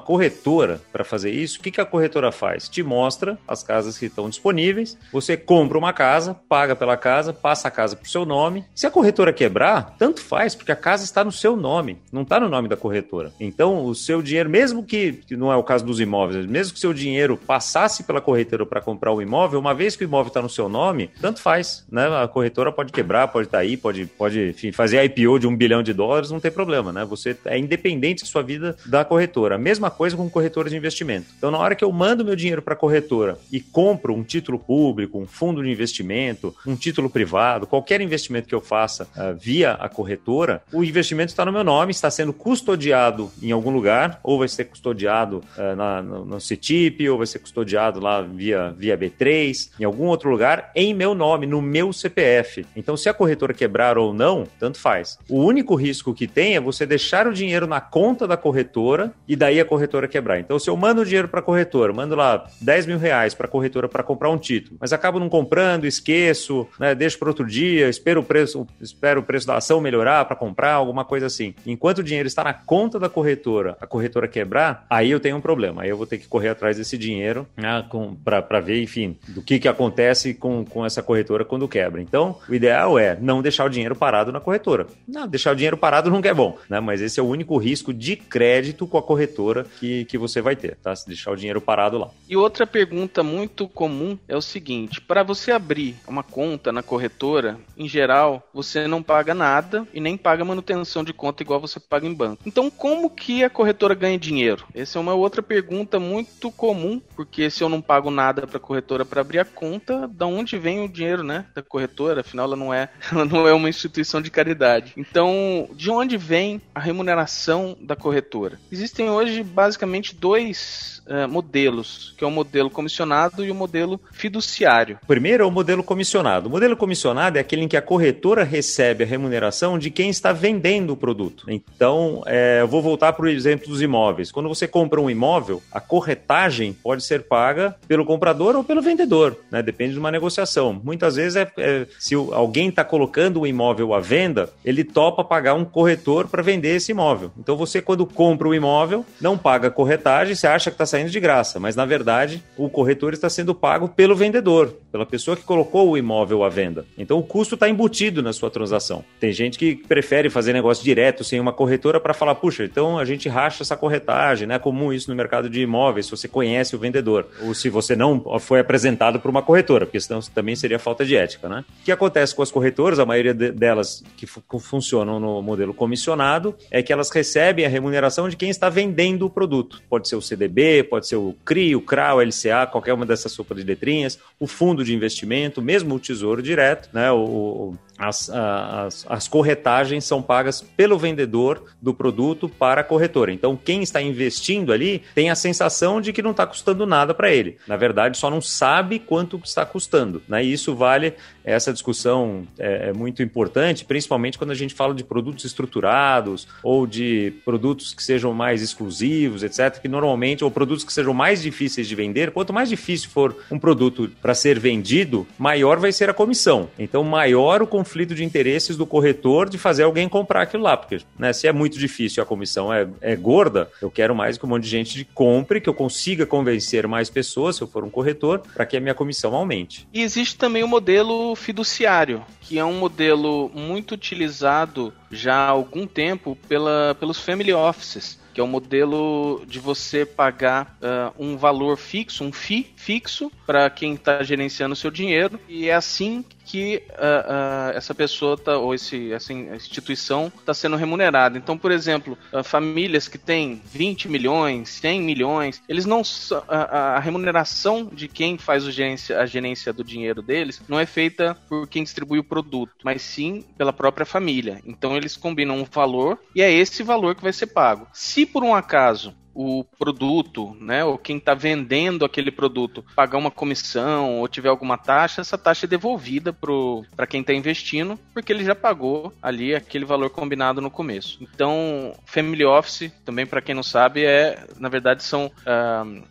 corretora 0.00 0.80
para 0.92 1.04
fazer 1.04 1.30
isso, 1.30 1.58
o 1.58 1.62
que, 1.62 1.70
que 1.70 1.80
a 1.80 1.84
corretora 1.84 2.32
faz? 2.32 2.68
Te 2.68 2.82
mostra 2.82 3.38
as 3.46 3.62
casas 3.62 3.98
que 3.98 4.06
estão 4.06 4.28
disponíveis, 4.28 4.96
você 5.12 5.36
compra 5.36 5.78
uma 5.78 5.92
casa, 5.92 6.34
paga 6.48 6.76
pela 6.76 6.96
casa, 6.96 7.32
passa 7.32 7.68
a 7.68 7.70
casa 7.70 7.96
para 7.96 8.06
o 8.06 8.10
seu 8.10 8.24
nome. 8.24 8.64
Se 8.74 8.86
a 8.86 8.90
corretora 8.90 9.32
quebrar, 9.32 9.94
tanto 9.98 10.20
faz, 10.20 10.54
porque 10.54 10.72
a 10.72 10.76
casa 10.76 11.04
está 11.04 11.24
no 11.24 11.32
seu 11.32 11.56
nome, 11.56 11.98
não 12.12 12.22
está 12.22 12.38
no 12.40 12.48
nome 12.48 12.68
da 12.68 12.76
corretora. 12.76 13.32
Então, 13.40 13.84
o 13.84 13.94
seu 13.94 14.22
dinheiro, 14.22 14.50
mesmo 14.50 14.82
que, 14.82 15.12
que 15.26 15.36
não 15.36 15.52
é 15.52 15.56
o 15.56 15.62
caso 15.62 15.84
dos 15.84 16.00
imóveis, 16.00 16.46
mesmo 16.46 16.65
que 16.72 16.80
seu 16.80 16.92
dinheiro 16.92 17.36
passasse 17.36 18.04
pela 18.04 18.20
corretora 18.20 18.66
para 18.66 18.80
comprar 18.80 19.12
o 19.12 19.22
imóvel, 19.22 19.58
uma 19.58 19.74
vez 19.74 19.96
que 19.96 20.04
o 20.04 20.06
imóvel 20.06 20.28
está 20.28 20.42
no 20.42 20.48
seu 20.48 20.68
nome, 20.68 21.10
tanto 21.20 21.40
faz, 21.40 21.84
né? 21.90 22.06
A 22.22 22.28
corretora 22.28 22.72
pode 22.72 22.92
quebrar, 22.92 23.28
pode 23.28 23.48
estar 23.48 23.58
tá 23.58 23.62
aí, 23.62 23.76
pode, 23.76 24.06
pode 24.06 24.50
enfim, 24.50 24.72
fazer 24.72 25.02
IPO 25.04 25.38
de 25.38 25.46
um 25.46 25.56
bilhão 25.56 25.82
de 25.82 25.92
dólares, 25.92 26.30
não 26.30 26.40
tem 26.40 26.50
problema, 26.50 26.92
né? 26.92 27.04
Você 27.04 27.36
é 27.44 27.58
independente 27.58 28.22
da 28.22 28.28
sua 28.28 28.42
vida 28.42 28.76
da 28.86 29.04
corretora. 29.04 29.58
Mesma 29.58 29.90
coisa 29.90 30.16
com 30.16 30.28
corretora 30.28 30.68
de 30.68 30.76
investimento. 30.76 31.26
Então, 31.36 31.50
na 31.50 31.58
hora 31.58 31.74
que 31.74 31.84
eu 31.84 31.92
mando 31.92 32.24
meu 32.24 32.36
dinheiro 32.36 32.62
para 32.62 32.74
a 32.74 32.76
corretora 32.76 33.38
e 33.50 33.60
compro 33.60 34.14
um 34.14 34.22
título 34.22 34.58
público, 34.58 35.18
um 35.18 35.26
fundo 35.26 35.62
de 35.62 35.70
investimento, 35.70 36.54
um 36.66 36.76
título 36.76 37.08
privado, 37.08 37.66
qualquer 37.66 38.00
investimento 38.00 38.48
que 38.48 38.54
eu 38.54 38.60
faça 38.60 39.04
uh, 39.04 39.36
via 39.38 39.72
a 39.72 39.88
corretora, 39.88 40.62
o 40.72 40.84
investimento 40.84 41.30
está 41.30 41.44
no 41.44 41.52
meu 41.52 41.64
nome, 41.64 41.90
está 41.90 42.10
sendo 42.10 42.32
custodiado 42.32 43.30
em 43.42 43.50
algum 43.50 43.70
lugar, 43.70 44.20
ou 44.22 44.38
vai 44.38 44.48
ser 44.48 44.64
custodiado 44.64 45.42
uh, 45.56 45.76
na, 45.76 46.02
no 46.02 46.40
CETIP, 46.46 47.08
ou 47.08 47.18
vai 47.18 47.26
ser 47.26 47.38
custodiado 47.38 48.00
lá 48.00 48.22
via, 48.22 48.74
via 48.76 48.96
B3, 48.96 49.70
em 49.78 49.84
algum 49.84 50.06
outro 50.06 50.30
lugar, 50.30 50.70
em 50.74 50.94
meu 50.94 51.14
nome, 51.14 51.46
no 51.46 51.60
meu 51.60 51.92
CPF. 51.92 52.66
Então, 52.74 52.96
se 52.96 53.08
a 53.08 53.14
corretora 53.14 53.52
quebrar 53.52 53.98
ou 53.98 54.12
não, 54.12 54.46
tanto 54.58 54.78
faz. 54.78 55.18
O 55.28 55.42
único 55.44 55.74
risco 55.74 56.14
que 56.14 56.26
tem 56.26 56.56
é 56.56 56.60
você 56.60 56.86
deixar 56.86 57.26
o 57.26 57.32
dinheiro 57.32 57.66
na 57.66 57.80
conta 57.80 58.26
da 58.26 58.36
corretora 58.36 59.12
e 59.26 59.36
daí 59.36 59.60
a 59.60 59.64
corretora 59.64 60.08
quebrar. 60.08 60.38
Então, 60.38 60.58
se 60.58 60.70
eu 60.70 60.76
mando 60.76 61.02
o 61.02 61.04
dinheiro 61.04 61.28
para 61.28 61.40
a 61.40 61.42
corretora, 61.42 61.92
mando 61.92 62.14
lá 62.14 62.46
10 62.60 62.86
mil 62.86 62.98
reais 62.98 63.34
para 63.34 63.46
a 63.46 63.50
corretora 63.50 63.88
para 63.88 64.02
comprar 64.02 64.30
um 64.30 64.38
título, 64.38 64.76
mas 64.80 64.92
acabo 64.92 65.18
não 65.18 65.28
comprando, 65.28 65.86
esqueço, 65.86 66.66
né, 66.78 66.94
deixo 66.94 67.18
para 67.18 67.28
outro 67.28 67.46
dia, 67.46 67.88
espero 67.88 68.20
o 68.20 68.24
preço, 68.24 68.66
espero 68.80 69.20
o 69.20 69.22
preço 69.22 69.46
da 69.46 69.56
ação 69.56 69.80
melhorar 69.80 70.24
para 70.24 70.36
comprar, 70.36 70.72
alguma 70.72 71.04
coisa 71.04 71.26
assim. 71.26 71.54
Enquanto 71.66 71.98
o 71.98 72.02
dinheiro 72.02 72.26
está 72.26 72.44
na 72.44 72.54
conta 72.54 72.98
da 72.98 73.08
corretora, 73.08 73.76
a 73.80 73.86
corretora 73.86 74.28
quebrar, 74.28 74.86
aí 74.88 75.10
eu 75.10 75.20
tenho 75.20 75.36
um 75.36 75.40
problema. 75.40 75.82
Aí 75.82 75.88
eu 75.88 75.96
vou 75.96 76.06
ter 76.06 76.18
que 76.18 76.28
correr 76.36 76.50
atrás 76.50 76.76
desse 76.76 76.98
dinheiro 76.98 77.46
né, 77.56 77.82
para 78.22 78.60
ver, 78.60 78.82
enfim, 78.82 79.16
do 79.28 79.40
que, 79.40 79.58
que 79.58 79.66
acontece 79.66 80.34
com, 80.34 80.66
com 80.66 80.84
essa 80.84 81.02
corretora 81.02 81.46
quando 81.46 81.66
quebra. 81.66 82.02
Então, 82.02 82.38
o 82.46 82.54
ideal 82.54 82.98
é 82.98 83.16
não 83.18 83.40
deixar 83.40 83.64
o 83.64 83.70
dinheiro 83.70 83.96
parado 83.96 84.30
na 84.30 84.38
corretora. 84.38 84.86
Não, 85.08 85.26
deixar 85.26 85.52
o 85.52 85.56
dinheiro 85.56 85.78
parado 85.78 86.10
nunca 86.10 86.28
é 86.28 86.34
bom, 86.34 86.58
né? 86.68 86.78
Mas 86.78 87.00
esse 87.00 87.18
é 87.18 87.22
o 87.22 87.26
único 87.26 87.56
risco 87.56 87.90
de 87.90 88.16
crédito 88.16 88.86
com 88.86 88.98
a 88.98 89.02
corretora 89.02 89.64
que, 89.80 90.04
que 90.04 90.18
você 90.18 90.42
vai 90.42 90.54
ter, 90.54 90.76
tá? 90.76 90.94
Se 90.94 91.06
deixar 91.06 91.30
o 91.30 91.36
dinheiro 91.36 91.58
parado 91.58 91.96
lá. 91.96 92.10
E 92.28 92.36
outra 92.36 92.66
pergunta 92.66 93.22
muito 93.22 93.66
comum 93.66 94.18
é 94.28 94.36
o 94.36 94.42
seguinte: 94.42 95.00
para 95.00 95.22
você 95.22 95.52
abrir 95.52 95.96
uma 96.06 96.22
conta 96.22 96.70
na 96.70 96.82
corretora, 96.82 97.58
em 97.78 97.88
geral, 97.88 98.46
você 98.52 98.86
não 98.86 99.02
paga 99.02 99.34
nada 99.34 99.88
e 99.94 100.00
nem 100.00 100.18
paga 100.18 100.44
manutenção 100.44 101.02
de 101.02 101.14
conta 101.14 101.42
igual 101.42 101.60
você 101.60 101.80
paga 101.80 102.06
em 102.06 102.12
banco. 102.12 102.42
Então, 102.44 102.70
como 102.70 103.08
que 103.08 103.42
a 103.42 103.48
corretora 103.48 103.94
ganha 103.94 104.18
dinheiro? 104.18 104.66
Essa 104.74 104.98
é 104.98 105.00
uma 105.00 105.14
outra 105.14 105.42
pergunta 105.42 105.98
muito 105.98 106.25
muito 106.36 106.50
comum, 106.50 107.00
porque 107.14 107.50
se 107.50 107.62
eu 107.62 107.68
não 107.68 107.80
pago 107.80 108.10
nada 108.10 108.46
para 108.46 108.56
a 108.56 108.60
corretora 108.60 109.04
para 109.04 109.20
abrir 109.20 109.38
a 109.38 109.44
conta, 109.44 110.08
da 110.08 110.26
onde 110.26 110.58
vem 110.58 110.84
o 110.84 110.88
dinheiro, 110.88 111.22
né, 111.22 111.46
da 111.54 111.62
corretora? 111.62 112.20
Afinal, 112.20 112.46
ela 112.46 112.56
não 112.56 112.72
é, 112.72 112.88
ela 113.10 113.24
não 113.24 113.48
é 113.48 113.52
uma 113.52 113.68
instituição 113.68 114.20
de 114.20 114.30
caridade. 114.30 114.92
Então, 114.96 115.68
de 115.72 115.90
onde 115.90 116.16
vem 116.16 116.60
a 116.74 116.80
remuneração 116.80 117.76
da 117.80 117.96
corretora? 117.96 118.58
Existem 118.70 119.10
hoje 119.10 119.42
basicamente 119.42 120.14
dois 120.14 121.02
uh, 121.06 121.28
modelos, 121.28 122.14
que 122.16 122.24
é 122.24 122.26
o 122.26 122.30
modelo 122.30 122.70
comissionado 122.70 123.44
e 123.44 123.50
o 123.50 123.54
modelo 123.54 124.00
fiduciário. 124.12 124.98
Primeiro 125.06 125.44
é 125.44 125.46
o 125.46 125.50
modelo 125.50 125.82
comissionado. 125.82 126.48
O 126.48 126.50
modelo 126.50 126.76
comissionado 126.76 127.38
é 127.38 127.40
aquele 127.40 127.62
em 127.62 127.68
que 127.68 127.76
a 127.76 127.82
corretora 127.82 128.44
recebe 128.44 129.04
a 129.04 129.06
remuneração 129.06 129.78
de 129.78 129.90
quem 129.90 130.10
está 130.10 130.32
vendendo 130.32 130.92
o 130.92 130.96
produto. 130.96 131.46
Então, 131.48 132.22
é, 132.26 132.60
eu 132.60 132.68
vou 132.68 132.82
voltar 132.82 133.12
para 133.12 133.26
o 133.26 133.28
exemplo 133.28 133.68
dos 133.68 133.80
imóveis. 133.80 134.30
Quando 134.30 134.48
você 134.48 134.68
compra 134.68 135.00
um 135.00 135.10
imóvel, 135.10 135.62
a 135.72 135.80
corretagem 136.16 136.72
pode 136.72 137.04
ser 137.04 137.22
paga 137.22 137.76
pelo 137.86 138.04
comprador 138.04 138.56
ou 138.56 138.64
pelo 138.64 138.82
vendedor, 138.82 139.36
né? 139.50 139.62
depende 139.62 139.92
de 139.92 139.98
uma 139.98 140.10
negociação. 140.10 140.80
Muitas 140.82 141.16
vezes, 141.16 141.36
é, 141.36 141.50
é 141.58 141.86
se 141.98 142.14
alguém 142.14 142.68
está 142.68 142.84
colocando 142.84 143.40
o 143.40 143.46
imóvel 143.46 143.94
à 143.94 144.00
venda, 144.00 144.50
ele 144.64 144.82
topa 144.82 145.22
pagar 145.22 145.54
um 145.54 145.64
corretor 145.64 146.28
para 146.28 146.42
vender 146.42 146.76
esse 146.76 146.92
imóvel. 146.92 147.30
Então, 147.38 147.56
você, 147.56 147.80
quando 147.82 148.06
compra 148.06 148.48
o 148.48 148.54
imóvel, 148.54 149.04
não 149.20 149.36
paga 149.36 149.70
corretagem, 149.70 150.34
você 150.34 150.46
acha 150.46 150.70
que 150.70 150.74
está 150.74 150.86
saindo 150.86 151.10
de 151.10 151.20
graça, 151.20 151.60
mas 151.60 151.76
na 151.76 151.84
verdade 151.84 152.42
o 152.56 152.68
corretor 152.68 153.12
está 153.12 153.28
sendo 153.28 153.54
pago 153.54 153.88
pelo 153.88 154.16
vendedor, 154.16 154.74
pela 154.90 155.04
pessoa 155.04 155.36
que 155.36 155.42
colocou 155.42 155.90
o 155.90 155.98
imóvel 155.98 156.42
à 156.44 156.48
venda. 156.48 156.84
Então 156.96 157.18
o 157.18 157.22
custo 157.22 157.54
está 157.54 157.68
embutido 157.68 158.22
na 158.22 158.32
sua 158.32 158.50
transação. 158.50 159.04
Tem 159.20 159.32
gente 159.32 159.58
que 159.58 159.76
prefere 159.76 160.30
fazer 160.30 160.52
negócio 160.52 160.84
direto 160.84 161.24
sem 161.24 161.40
uma 161.40 161.52
corretora 161.52 162.00
para 162.00 162.14
falar, 162.14 162.34
puxa, 162.36 162.64
então 162.64 162.98
a 162.98 163.04
gente 163.04 163.28
racha 163.28 163.62
essa 163.62 163.76
corretagem, 163.76 164.46
né? 164.46 164.56
É 164.56 164.58
comum 164.58 164.92
isso 164.92 165.10
no 165.10 165.16
mercado 165.16 165.50
de 165.50 165.60
imóveis, 165.60 166.05
se 166.06 166.10
você 166.10 166.26
conhece 166.26 166.74
o 166.74 166.78
vendedor, 166.78 167.28
ou 167.42 167.54
se 167.54 167.68
você 167.68 167.94
não 167.94 168.38
foi 168.40 168.60
apresentado 168.60 169.20
por 169.20 169.30
uma 169.30 169.42
corretora, 169.42 169.84
porque 169.84 170.00
senão 170.00 170.20
também 170.34 170.56
seria 170.56 170.78
falta 170.78 171.04
de 171.04 171.16
ética, 171.16 171.48
né? 171.48 171.64
O 171.82 171.84
que 171.84 171.92
acontece 171.92 172.34
com 172.34 172.42
as 172.42 172.50
corretoras, 172.50 172.98
a 172.98 173.04
maioria 173.04 173.34
delas 173.34 174.02
que 174.16 174.26
funcionam 174.26 175.20
no 175.20 175.42
modelo 175.42 175.74
comissionado, 175.74 176.54
é 176.70 176.82
que 176.82 176.92
elas 176.92 177.10
recebem 177.10 177.66
a 177.66 177.68
remuneração 177.68 178.28
de 178.28 178.36
quem 178.36 178.48
está 178.48 178.68
vendendo 178.68 179.26
o 179.26 179.30
produto. 179.30 179.82
Pode 179.88 180.08
ser 180.08 180.16
o 180.16 180.22
CDB, 180.22 180.84
pode 180.84 181.06
ser 181.06 181.16
o 181.16 181.34
CRI, 181.44 181.76
o 181.76 181.80
CRA, 181.80 182.14
o 182.14 182.20
LCA, 182.20 182.66
qualquer 182.70 182.94
uma 182.94 183.04
dessas 183.04 183.32
sopas 183.32 183.58
de 183.58 183.64
letrinhas, 183.64 184.18
o 184.38 184.46
fundo 184.46 184.84
de 184.84 184.94
investimento, 184.94 185.60
mesmo 185.60 185.94
o 185.94 186.00
Tesouro 186.00 186.42
Direto, 186.42 186.88
né? 186.92 187.10
O, 187.10 187.74
as, 187.98 188.30
as, 188.30 189.06
as, 189.08 189.28
corretagens 189.28 190.04
são 190.04 190.20
pagas 190.22 190.60
pelo 190.60 190.98
vendedor 190.98 191.64
do 191.80 191.94
produto 191.94 192.48
para 192.48 192.82
a 192.82 192.84
corretora. 192.84 193.32
Então, 193.32 193.56
quem 193.56 193.82
está 193.82 194.00
investindo 194.02 194.72
ali 194.72 195.02
tem 195.14 195.30
a 195.30 195.34
sensação 195.34 196.00
de 196.00 196.12
que 196.12 196.22
não 196.22 196.32
está 196.32 196.46
custando 196.46 196.86
nada 196.86 197.14
para 197.14 197.32
ele. 197.32 197.56
Na 197.66 197.76
verdade, 197.76 198.18
só 198.18 198.30
não 198.30 198.40
sabe 198.40 198.98
quanto 198.98 199.40
está 199.44 199.64
custando. 199.64 200.22
Né? 200.28 200.44
E 200.44 200.52
isso 200.52 200.74
vale, 200.74 201.14
essa 201.44 201.72
discussão 201.72 202.46
é, 202.58 202.88
é 202.88 202.92
muito 202.92 203.22
importante, 203.22 203.84
principalmente 203.84 204.38
quando 204.38 204.50
a 204.50 204.54
gente 204.54 204.74
fala 204.74 204.94
de 204.94 205.04
produtos 205.04 205.44
estruturados 205.44 206.46
ou 206.62 206.86
de 206.86 207.32
produtos 207.44 207.94
que 207.94 208.02
sejam 208.02 208.32
mais 208.32 208.62
exclusivos, 208.62 209.42
etc., 209.42 209.80
que 209.80 209.88
normalmente, 209.88 210.44
ou 210.44 210.50
produtos 210.50 210.84
que 210.84 210.92
sejam 210.92 211.14
mais 211.14 211.42
difíceis 211.42 211.88
de 211.88 211.94
vender. 211.94 212.30
Quanto 212.30 212.52
mais 212.52 212.68
difícil 212.68 213.08
for 213.08 213.36
um 213.50 213.58
produto 213.58 214.10
para 214.20 214.34
ser 214.34 214.58
vendido, 214.58 215.26
maior 215.38 215.78
vai 215.78 215.92
ser 215.92 216.10
a 216.10 216.14
comissão. 216.14 216.68
Então, 216.78 217.02
maior 217.02 217.62
o 217.62 217.66
conflito 217.86 218.16
de 218.16 218.24
interesses 218.24 218.76
do 218.76 218.84
corretor 218.84 219.48
de 219.48 219.56
fazer 219.58 219.84
alguém 219.84 220.08
comprar 220.08 220.42
aquilo 220.42 220.64
lá, 220.64 220.76
porque 220.76 221.00
né, 221.16 221.32
se 221.32 221.46
é 221.46 221.52
muito 221.52 221.78
difícil 221.78 222.20
a 222.20 222.26
comissão 222.26 222.72
é, 222.72 222.88
é 223.00 223.14
gorda, 223.14 223.70
eu 223.80 223.88
quero 223.88 224.12
mais 224.12 224.36
que 224.36 224.44
um 224.44 224.48
monte 224.48 224.64
de 224.64 224.70
gente 224.70 225.08
compre, 225.14 225.60
que 225.60 225.68
eu 225.68 225.74
consiga 225.74 226.26
convencer 226.26 226.88
mais 226.88 227.08
pessoas, 227.08 227.54
se 227.54 227.62
eu 227.62 227.68
for 227.68 227.84
um 227.84 227.90
corretor, 227.90 228.42
para 228.54 228.66
que 228.66 228.76
a 228.76 228.80
minha 228.80 228.94
comissão 228.94 229.36
aumente. 229.36 229.86
E 229.94 230.02
existe 230.02 230.36
também 230.36 230.64
o 230.64 230.68
modelo 230.68 231.36
fiduciário, 231.36 232.24
que 232.40 232.58
é 232.58 232.64
um 232.64 232.76
modelo 232.76 233.52
muito 233.54 233.92
utilizado 233.92 234.92
já 235.10 235.34
há 235.36 235.48
algum 235.50 235.86
tempo 235.86 236.36
pela, 236.48 236.96
pelos 236.98 237.20
family 237.20 237.52
offices 237.52 238.18
que 238.36 238.40
é 238.40 238.44
o 238.44 238.46
modelo 238.46 239.42
de 239.46 239.58
você 239.58 240.04
pagar 240.04 240.76
uh, 240.82 241.10
um 241.18 241.38
valor 241.38 241.78
fixo, 241.78 242.22
um 242.22 242.30
FII 242.30 242.70
fixo 242.76 243.32
para 243.46 243.70
quem 243.70 243.94
está 243.94 244.22
gerenciando 244.22 244.74
o 244.74 244.76
seu 244.76 244.90
dinheiro 244.90 245.40
e 245.48 245.70
é 245.70 245.74
assim 245.74 246.22
que 246.46 246.82
uh, 246.90 246.92
uh, 246.92 247.76
essa 247.76 247.92
pessoa 247.92 248.38
tá, 248.38 248.56
ou 248.56 248.72
esse, 248.72 249.12
essa 249.12 249.32
instituição 249.32 250.32
está 250.38 250.54
sendo 250.54 250.76
remunerada. 250.76 251.36
Então, 251.36 251.58
por 251.58 251.72
exemplo, 251.72 252.16
uh, 252.32 252.44
famílias 252.44 253.08
que 253.08 253.18
têm 253.18 253.60
20 253.66 254.08
milhões, 254.08 254.68
100 254.68 255.02
milhões, 255.02 255.62
eles 255.68 255.84
não 255.84 256.02
a, 256.48 256.96
a 256.96 257.00
remuneração 257.00 257.84
de 257.84 258.06
quem 258.06 258.38
faz 258.38 258.64
a 258.64 259.26
gerência 259.26 259.72
do 259.72 259.82
dinheiro 259.82 260.22
deles 260.22 260.62
não 260.68 260.78
é 260.78 260.86
feita 260.86 261.36
por 261.48 261.66
quem 261.66 261.82
distribui 261.82 262.20
o 262.20 262.24
produto, 262.24 262.76
mas 262.84 263.02
sim 263.02 263.44
pela 263.58 263.72
própria 263.72 264.06
família. 264.06 264.60
Então, 264.64 264.96
eles 264.96 265.16
combinam 265.16 265.58
um 265.58 265.64
valor 265.64 266.18
e 266.34 266.40
é 266.40 266.52
esse 266.52 266.84
valor 266.84 267.16
que 267.16 267.22
vai 267.22 267.32
ser 267.32 267.48
pago. 267.48 267.88
Se 267.92 268.24
por 268.24 268.44
um 268.44 268.54
acaso 268.54 269.14
o 269.36 269.64
produto, 269.78 270.56
né, 270.58 270.82
ou 270.82 270.96
quem 270.96 271.18
está 271.18 271.34
vendendo 271.34 272.06
aquele 272.06 272.30
produto 272.30 272.82
pagar 272.96 273.18
uma 273.18 273.30
comissão 273.30 274.18
ou 274.18 274.26
tiver 274.26 274.48
alguma 274.48 274.78
taxa, 274.78 275.20
essa 275.20 275.36
taxa 275.36 275.66
é 275.66 275.68
devolvida 275.68 276.32
para 276.32 277.06
quem 277.06 277.20
está 277.20 277.34
investindo, 277.34 277.98
porque 278.14 278.32
ele 278.32 278.44
já 278.44 278.54
pagou 278.54 279.12
ali 279.20 279.54
aquele 279.54 279.84
valor 279.84 280.08
combinado 280.08 280.62
no 280.62 280.70
começo. 280.70 281.18
Então, 281.20 281.92
Family 282.06 282.46
Office, 282.46 282.90
também 283.04 283.26
para 283.26 283.42
quem 283.42 283.54
não 283.54 283.62
sabe, 283.62 284.04
é 284.04 284.46
na 284.58 284.70
verdade 284.70 285.04
são 285.04 285.30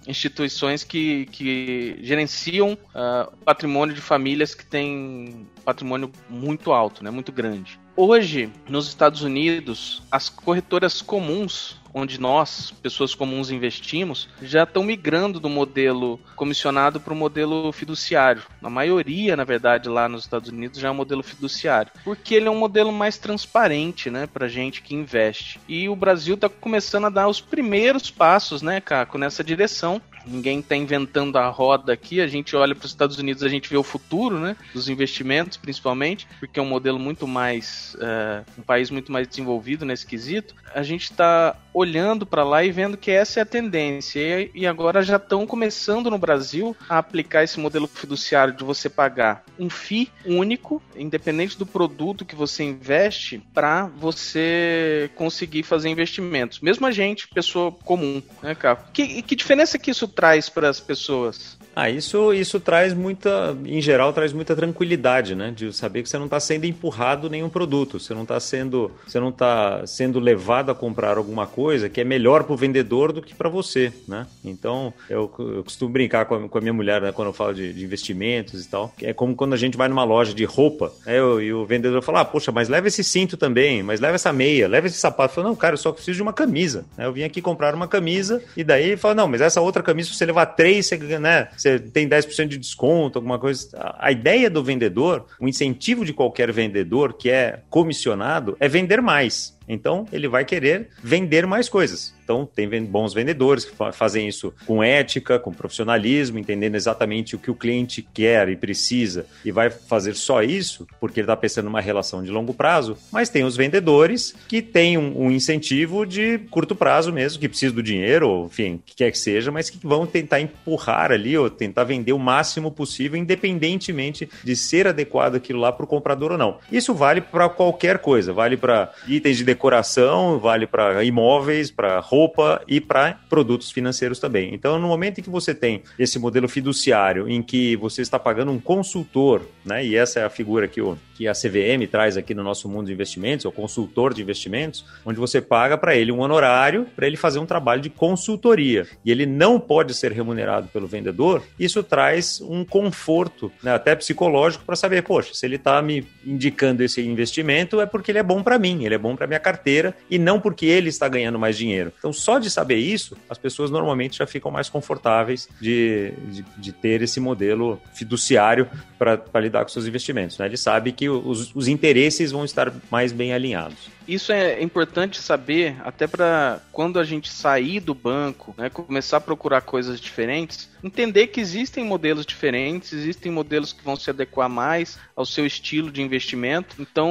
instituições 0.07 0.83
que, 0.83 1.25
que 1.27 1.97
gerenciam 2.01 2.73
uh, 2.73 3.35
patrimônio 3.43 3.95
de 3.95 4.01
famílias 4.01 4.53
que 4.53 4.65
têm 4.65 5.47
patrimônio 5.63 6.11
muito 6.29 6.71
alto, 6.71 7.03
né, 7.03 7.09
muito 7.09 7.31
grande. 7.31 7.79
Hoje, 7.97 8.51
nos 8.67 8.89
Estados 8.89 9.21
Unidos, 9.21 10.03
as 10.11 10.27
corretoras 10.27 11.01
comuns 11.01 11.79
onde 11.97 12.19
nós, 12.19 12.71
pessoas 12.83 13.15
comuns, 13.15 13.49
investimos, 13.49 14.27
já 14.41 14.63
estão 14.63 14.83
migrando 14.83 15.39
do 15.39 15.47
modelo 15.47 16.19
comissionado 16.35 16.99
para 16.99 17.13
o 17.13 17.15
modelo 17.15 17.71
fiduciário. 17.71 18.43
A 18.61 18.69
maioria, 18.69 19.37
na 19.37 19.45
verdade, 19.45 19.87
lá 19.87 20.09
nos 20.09 20.23
Estados 20.23 20.49
Unidos 20.49 20.77
já 20.77 20.89
é 20.89 20.91
um 20.91 20.95
modelo 20.95 21.23
fiduciário, 21.23 21.89
porque 22.03 22.35
ele 22.35 22.49
é 22.49 22.51
um 22.51 22.59
modelo 22.59 22.91
mais 22.91 23.17
transparente, 23.17 24.09
né, 24.09 24.27
para 24.27 24.49
gente 24.49 24.81
que 24.81 24.93
investe. 24.93 25.57
E 25.69 25.87
o 25.87 25.95
Brasil 25.95 26.35
está 26.35 26.49
começando 26.49 27.05
a 27.05 27.09
dar 27.09 27.29
os 27.29 27.39
primeiros 27.39 28.11
passos, 28.11 28.61
né, 28.61 28.81
Caco, 28.81 29.17
nessa 29.17 29.41
direção. 29.41 30.01
Ninguém 30.25 30.59
está 30.59 30.75
inventando 30.75 31.37
a 31.37 31.47
roda 31.49 31.93
aqui. 31.93 32.21
A 32.21 32.27
gente 32.27 32.55
olha 32.55 32.75
para 32.75 32.85
os 32.85 32.91
Estados 32.91 33.17
Unidos, 33.17 33.43
a 33.43 33.49
gente 33.49 33.69
vê 33.69 33.77
o 33.77 33.83
futuro, 33.83 34.39
né? 34.39 34.55
Dos 34.73 34.89
investimentos, 34.89 35.57
principalmente, 35.57 36.27
porque 36.39 36.59
é 36.59 36.63
um 36.63 36.67
modelo 36.67 36.99
muito 36.99 37.27
mais. 37.27 37.95
Uh, 37.95 38.45
um 38.59 38.63
país 38.63 38.89
muito 38.89 39.11
mais 39.11 39.27
desenvolvido 39.27 39.85
nesse 39.85 40.05
quesito. 40.05 40.55
A 40.73 40.83
gente 40.83 41.11
está 41.11 41.55
olhando 41.73 42.25
para 42.25 42.43
lá 42.43 42.63
e 42.63 42.71
vendo 42.71 42.97
que 42.97 43.11
essa 43.11 43.39
é 43.39 43.43
a 43.43 43.45
tendência. 43.45 44.49
E, 44.53 44.65
agora 44.65 45.03
já 45.03 45.17
estão 45.17 45.45
começando 45.45 46.09
no 46.09 46.17
Brasil 46.17 46.75
a 46.89 46.97
aplicar 46.97 47.43
esse 47.43 47.59
modelo 47.59 47.87
fiduciário 47.87 48.53
de 48.53 48.63
você 48.63 48.89
pagar 48.89 49.43
um 49.59 49.69
FII 49.69 50.09
único, 50.25 50.81
independente 50.95 51.57
do 51.57 51.65
produto 51.65 52.25
que 52.25 52.35
você 52.35 52.63
investe, 52.63 53.41
para 53.53 53.85
você 53.85 55.09
conseguir 55.15 55.63
fazer 55.63 55.89
investimentos. 55.89 56.59
Mesmo 56.59 56.85
a 56.85 56.91
gente, 56.91 57.27
pessoa 57.27 57.71
comum, 57.71 58.21
né, 58.41 58.55
cara? 58.55 58.79
Que, 58.93 59.21
que 59.21 59.35
diferença 59.35 59.77
que 59.77 59.91
isso 59.91 60.07
traz 60.15 60.49
para 60.49 60.69
as 60.69 60.79
pessoas? 60.79 61.57
Ah, 61.75 61.89
isso, 61.89 62.33
isso 62.33 62.57
traz 62.59 62.93
muita, 62.93 63.55
em 63.65 63.81
geral, 63.81 64.13
traz 64.13 64.31
muita 64.31 64.55
tranquilidade, 64.55 65.35
né? 65.35 65.51
De 65.53 65.73
saber 65.73 66.03
que 66.03 66.09
você 66.09 66.17
não 66.17 66.25
está 66.25 66.39
sendo 66.39 66.65
empurrado 66.65 67.29
nenhum 67.29 67.49
produto, 67.49 67.99
você 67.99 68.13
não 68.13 68.21
está 68.21 68.39
sendo, 68.39 68.89
você 69.05 69.19
não 69.19 69.31
tá 69.31 69.85
sendo 69.85 70.19
levado 70.19 70.71
a 70.71 70.75
comprar 70.75 71.17
alguma 71.17 71.45
coisa 71.45 71.89
que 71.89 71.99
é 71.99 72.05
melhor 72.05 72.45
para 72.45 72.53
o 72.53 72.57
vendedor 72.57 73.11
do 73.11 73.21
que 73.21 73.35
para 73.35 73.49
você, 73.49 73.91
né? 74.07 74.25
Então, 74.43 74.93
eu, 75.09 75.29
eu, 75.37 75.63
costumo 75.63 75.91
brincar 75.91 76.25
com 76.25 76.35
a, 76.35 76.47
com 76.47 76.57
a 76.57 76.61
minha 76.61 76.73
mulher, 76.73 77.01
né, 77.01 77.11
quando 77.11 77.27
eu 77.27 77.33
falo 77.33 77.53
de, 77.53 77.73
de, 77.73 77.83
investimentos 77.83 78.65
e 78.65 78.69
tal, 78.69 78.93
é 79.01 79.13
como 79.13 79.35
quando 79.35 79.53
a 79.53 79.57
gente 79.57 79.75
vai 79.75 79.89
numa 79.89 80.03
loja 80.05 80.33
de 80.33 80.45
roupa, 80.45 80.93
né, 81.05 81.19
eu, 81.19 81.41
e 81.41 81.53
o 81.53 81.65
vendedor 81.65 82.01
fala, 82.01 82.21
ah, 82.21 82.25
poxa, 82.25 82.51
mas 82.53 82.69
leva 82.69 82.87
esse 82.87 83.03
cinto 83.03 83.35
também, 83.35 83.83
mas 83.83 83.99
leva 83.99 84.15
essa 84.15 84.31
meia, 84.31 84.67
leva 84.67 84.87
esse 84.87 84.97
sapato. 84.97 85.31
Eu 85.31 85.35
falo, 85.35 85.47
não, 85.49 85.55
cara, 85.55 85.73
eu 85.73 85.77
só 85.77 85.91
preciso 85.91 86.15
de 86.15 86.21
uma 86.21 86.33
camisa. 86.33 86.85
Né? 86.97 87.05
Eu 87.05 87.11
vim 87.11 87.23
aqui 87.23 87.41
comprar 87.41 87.75
uma 87.75 87.87
camisa 87.87 88.41
e 88.55 88.63
daí 88.63 88.95
fala, 88.95 89.15
não, 89.15 89.27
mas 89.27 89.41
essa 89.41 89.59
outra 89.59 89.83
camisa, 89.83 90.09
se 90.09 90.15
você 90.15 90.25
levar 90.25 90.45
três, 90.45 90.87
você, 90.87 90.97
né, 91.19 91.49
você 91.65 91.79
tem 91.79 92.07
10% 92.07 92.47
de 92.47 92.57
desconto, 92.57 93.17
alguma 93.17 93.39
coisa. 93.39 93.69
A 93.99 94.11
ideia 94.11 94.49
do 94.49 94.63
vendedor, 94.63 95.25
o 95.39 95.47
incentivo 95.47 96.05
de 96.05 96.13
qualquer 96.13 96.51
vendedor 96.51 97.13
que 97.13 97.29
é 97.29 97.61
comissionado 97.69 98.55
é 98.59 98.67
vender 98.67 99.01
mais. 99.01 99.57
Então, 99.67 100.05
ele 100.11 100.27
vai 100.27 100.45
querer 100.45 100.89
vender 101.03 101.47
mais 101.47 101.67
coisas. 101.67 102.14
Então, 102.25 102.43
tem 102.43 102.67
bons 102.83 103.13
vendedores 103.13 103.65
que 103.65 103.75
fazem 103.93 104.27
isso 104.27 104.51
com 104.65 104.83
ética, 104.83 105.37
com 105.37 105.53
profissionalismo, 105.53 106.39
entendendo 106.39 106.73
exatamente 106.73 107.35
o 107.35 107.39
que 107.39 107.51
o 107.51 107.55
cliente 107.55 108.01
quer 108.01 108.49
e 108.49 108.55
precisa, 108.55 109.27
e 109.45 109.51
vai 109.51 109.69
fazer 109.69 110.15
só 110.15 110.41
isso 110.41 110.87
porque 110.99 111.19
ele 111.19 111.25
está 111.25 111.37
pensando 111.37 111.65
numa 111.65 111.79
relação 111.79 112.23
de 112.23 112.31
longo 112.31 112.51
prazo. 112.51 112.97
Mas 113.11 113.29
tem 113.29 113.43
os 113.43 113.55
vendedores 113.55 114.35
que 114.47 114.59
têm 114.59 114.97
um, 114.97 115.25
um 115.25 115.31
incentivo 115.31 116.03
de 116.03 116.39
curto 116.49 116.75
prazo 116.75 117.13
mesmo, 117.13 117.39
que 117.39 117.47
precisam 117.47 117.75
do 117.75 117.83
dinheiro, 117.83 118.27
ou 118.27 118.45
enfim, 118.47 118.81
que 118.83 118.95
quer 118.95 119.11
que 119.11 119.19
seja, 119.19 119.51
mas 119.51 119.69
que 119.69 119.77
vão 119.83 120.07
tentar 120.07 120.41
empurrar 120.41 121.11
ali 121.11 121.37
ou 121.37 121.47
tentar 121.47 121.83
vender 121.83 122.13
o 122.13 122.19
máximo 122.19 122.71
possível, 122.71 123.19
independentemente 123.19 124.27
de 124.43 124.55
ser 124.55 124.87
adequado 124.87 125.35
aquilo 125.35 125.59
lá 125.59 125.71
para 125.71 125.83
o 125.83 125.87
comprador 125.87 126.31
ou 126.31 126.37
não. 126.39 126.57
Isso 126.71 126.91
vale 126.95 127.21
para 127.21 127.47
qualquer 127.49 127.99
coisa, 127.99 128.33
vale 128.33 128.57
para 128.57 128.91
itens 129.07 129.37
de 129.37 129.43
decoração, 129.43 130.39
vale 130.39 130.65
para 130.65 131.03
imóveis, 131.03 131.69
para 131.69 131.99
roupa 132.15 132.61
e 132.65 132.79
para 132.79 133.19
produtos 133.29 133.71
financeiros 133.71 134.19
também. 134.19 134.53
Então, 134.53 134.79
no 134.79 134.87
momento 134.87 135.19
em 135.19 135.23
que 135.23 135.29
você 135.29 135.53
tem 135.53 135.83
esse 135.99 136.17
modelo 136.17 136.47
fiduciário 136.47 137.27
em 137.27 137.41
que 137.43 137.75
você 137.75 138.01
está 138.01 138.17
pagando 138.17 138.51
um 138.51 138.59
consultor, 138.59 139.41
né? 139.65 139.85
E 139.85 139.95
essa 139.97 140.21
é 140.21 140.23
a 140.23 140.29
figura 140.29 140.65
que, 140.65 140.81
o, 140.81 140.97
que 141.15 141.27
a 141.27 141.33
CVM 141.33 141.85
traz 141.91 142.15
aqui 142.15 142.33
no 142.33 142.41
nosso 142.41 142.69
mundo 142.69 142.87
de 142.87 142.93
investimentos, 142.93 143.45
o 143.45 143.51
consultor 143.51 144.13
de 144.13 144.21
investimentos, 144.21 144.85
onde 145.05 145.19
você 145.19 145.41
paga 145.41 145.77
para 145.77 145.95
ele 145.95 146.11
um 146.11 146.21
honorário 146.21 146.87
para 146.95 147.05
ele 147.05 147.17
fazer 147.17 147.39
um 147.39 147.45
trabalho 147.45 147.81
de 147.81 147.89
consultoria. 147.89 148.87
E 149.03 149.11
ele 149.11 149.25
não 149.25 149.59
pode 149.59 149.93
ser 149.93 150.11
remunerado 150.13 150.69
pelo 150.69 150.87
vendedor, 150.87 151.43
isso 151.59 151.83
traz 151.83 152.39
um 152.41 152.63
conforto, 152.63 153.51
né, 153.61 153.73
até 153.73 153.93
psicológico, 153.95 154.63
para 154.63 154.75
saber, 154.75 155.03
poxa, 155.03 155.33
se 155.33 155.45
ele 155.45 155.55
está 155.57 155.81
me 155.81 156.07
indicando 156.25 156.83
esse 156.83 157.01
investimento 157.01 157.81
é 157.81 157.85
porque 157.85 158.11
ele 158.11 158.19
é 158.19 158.23
bom 158.23 158.41
para 158.41 158.57
mim, 158.57 158.85
ele 158.85 158.95
é 158.95 158.97
bom 158.97 159.15
para 159.15 159.27
minha 159.27 159.39
carteira 159.39 159.93
e 160.09 160.17
não 160.17 160.39
porque 160.39 160.65
ele 160.65 160.89
está 160.89 161.07
ganhando 161.07 161.39
mais 161.39 161.57
dinheiro. 161.57 161.91
Então, 162.05 162.13
só 162.13 162.37
de 162.37 162.51
saber 162.51 162.75
isso, 162.75 163.17
as 163.27 163.35
pessoas 163.35 163.71
normalmente 163.71 164.19
já 164.19 164.27
ficam 164.27 164.51
mais 164.51 164.69
confortáveis 164.69 165.49
de, 165.59 166.13
de, 166.29 166.45
de 166.55 166.71
ter 166.71 167.01
esse 167.01 167.19
modelo 167.19 167.81
fiduciário 167.95 168.69
para 168.99 169.41
lidar 169.41 169.63
com 169.63 169.69
seus 169.69 169.87
investimentos. 169.87 170.37
Né? 170.37 170.45
Ele 170.45 170.55
sabe 170.55 170.91
que 170.91 171.09
os, 171.09 171.55
os 171.55 171.67
interesses 171.67 172.31
vão 172.31 172.45
estar 172.45 172.71
mais 172.91 173.11
bem 173.11 173.33
alinhados. 173.33 173.89
Isso 174.07 174.31
é 174.31 174.61
importante 174.61 175.19
saber, 175.19 175.75
até 175.83 176.07
para 176.07 176.61
quando 176.71 176.99
a 176.99 177.03
gente 177.03 177.29
sair 177.29 177.79
do 177.79 177.93
banco, 177.93 178.53
né, 178.57 178.69
começar 178.69 179.17
a 179.17 179.21
procurar 179.21 179.61
coisas 179.61 179.99
diferentes, 179.99 180.69
entender 180.83 181.27
que 181.27 181.41
existem 181.41 181.83
modelos 181.83 182.25
diferentes, 182.25 182.93
existem 182.93 183.31
modelos 183.31 183.73
que 183.73 183.83
vão 183.83 183.95
se 183.95 184.09
adequar 184.09 184.49
mais 184.49 184.99
ao 185.15 185.25
seu 185.25 185.45
estilo 185.45 185.91
de 185.91 186.01
investimento. 186.01 186.75
Então, 186.79 187.09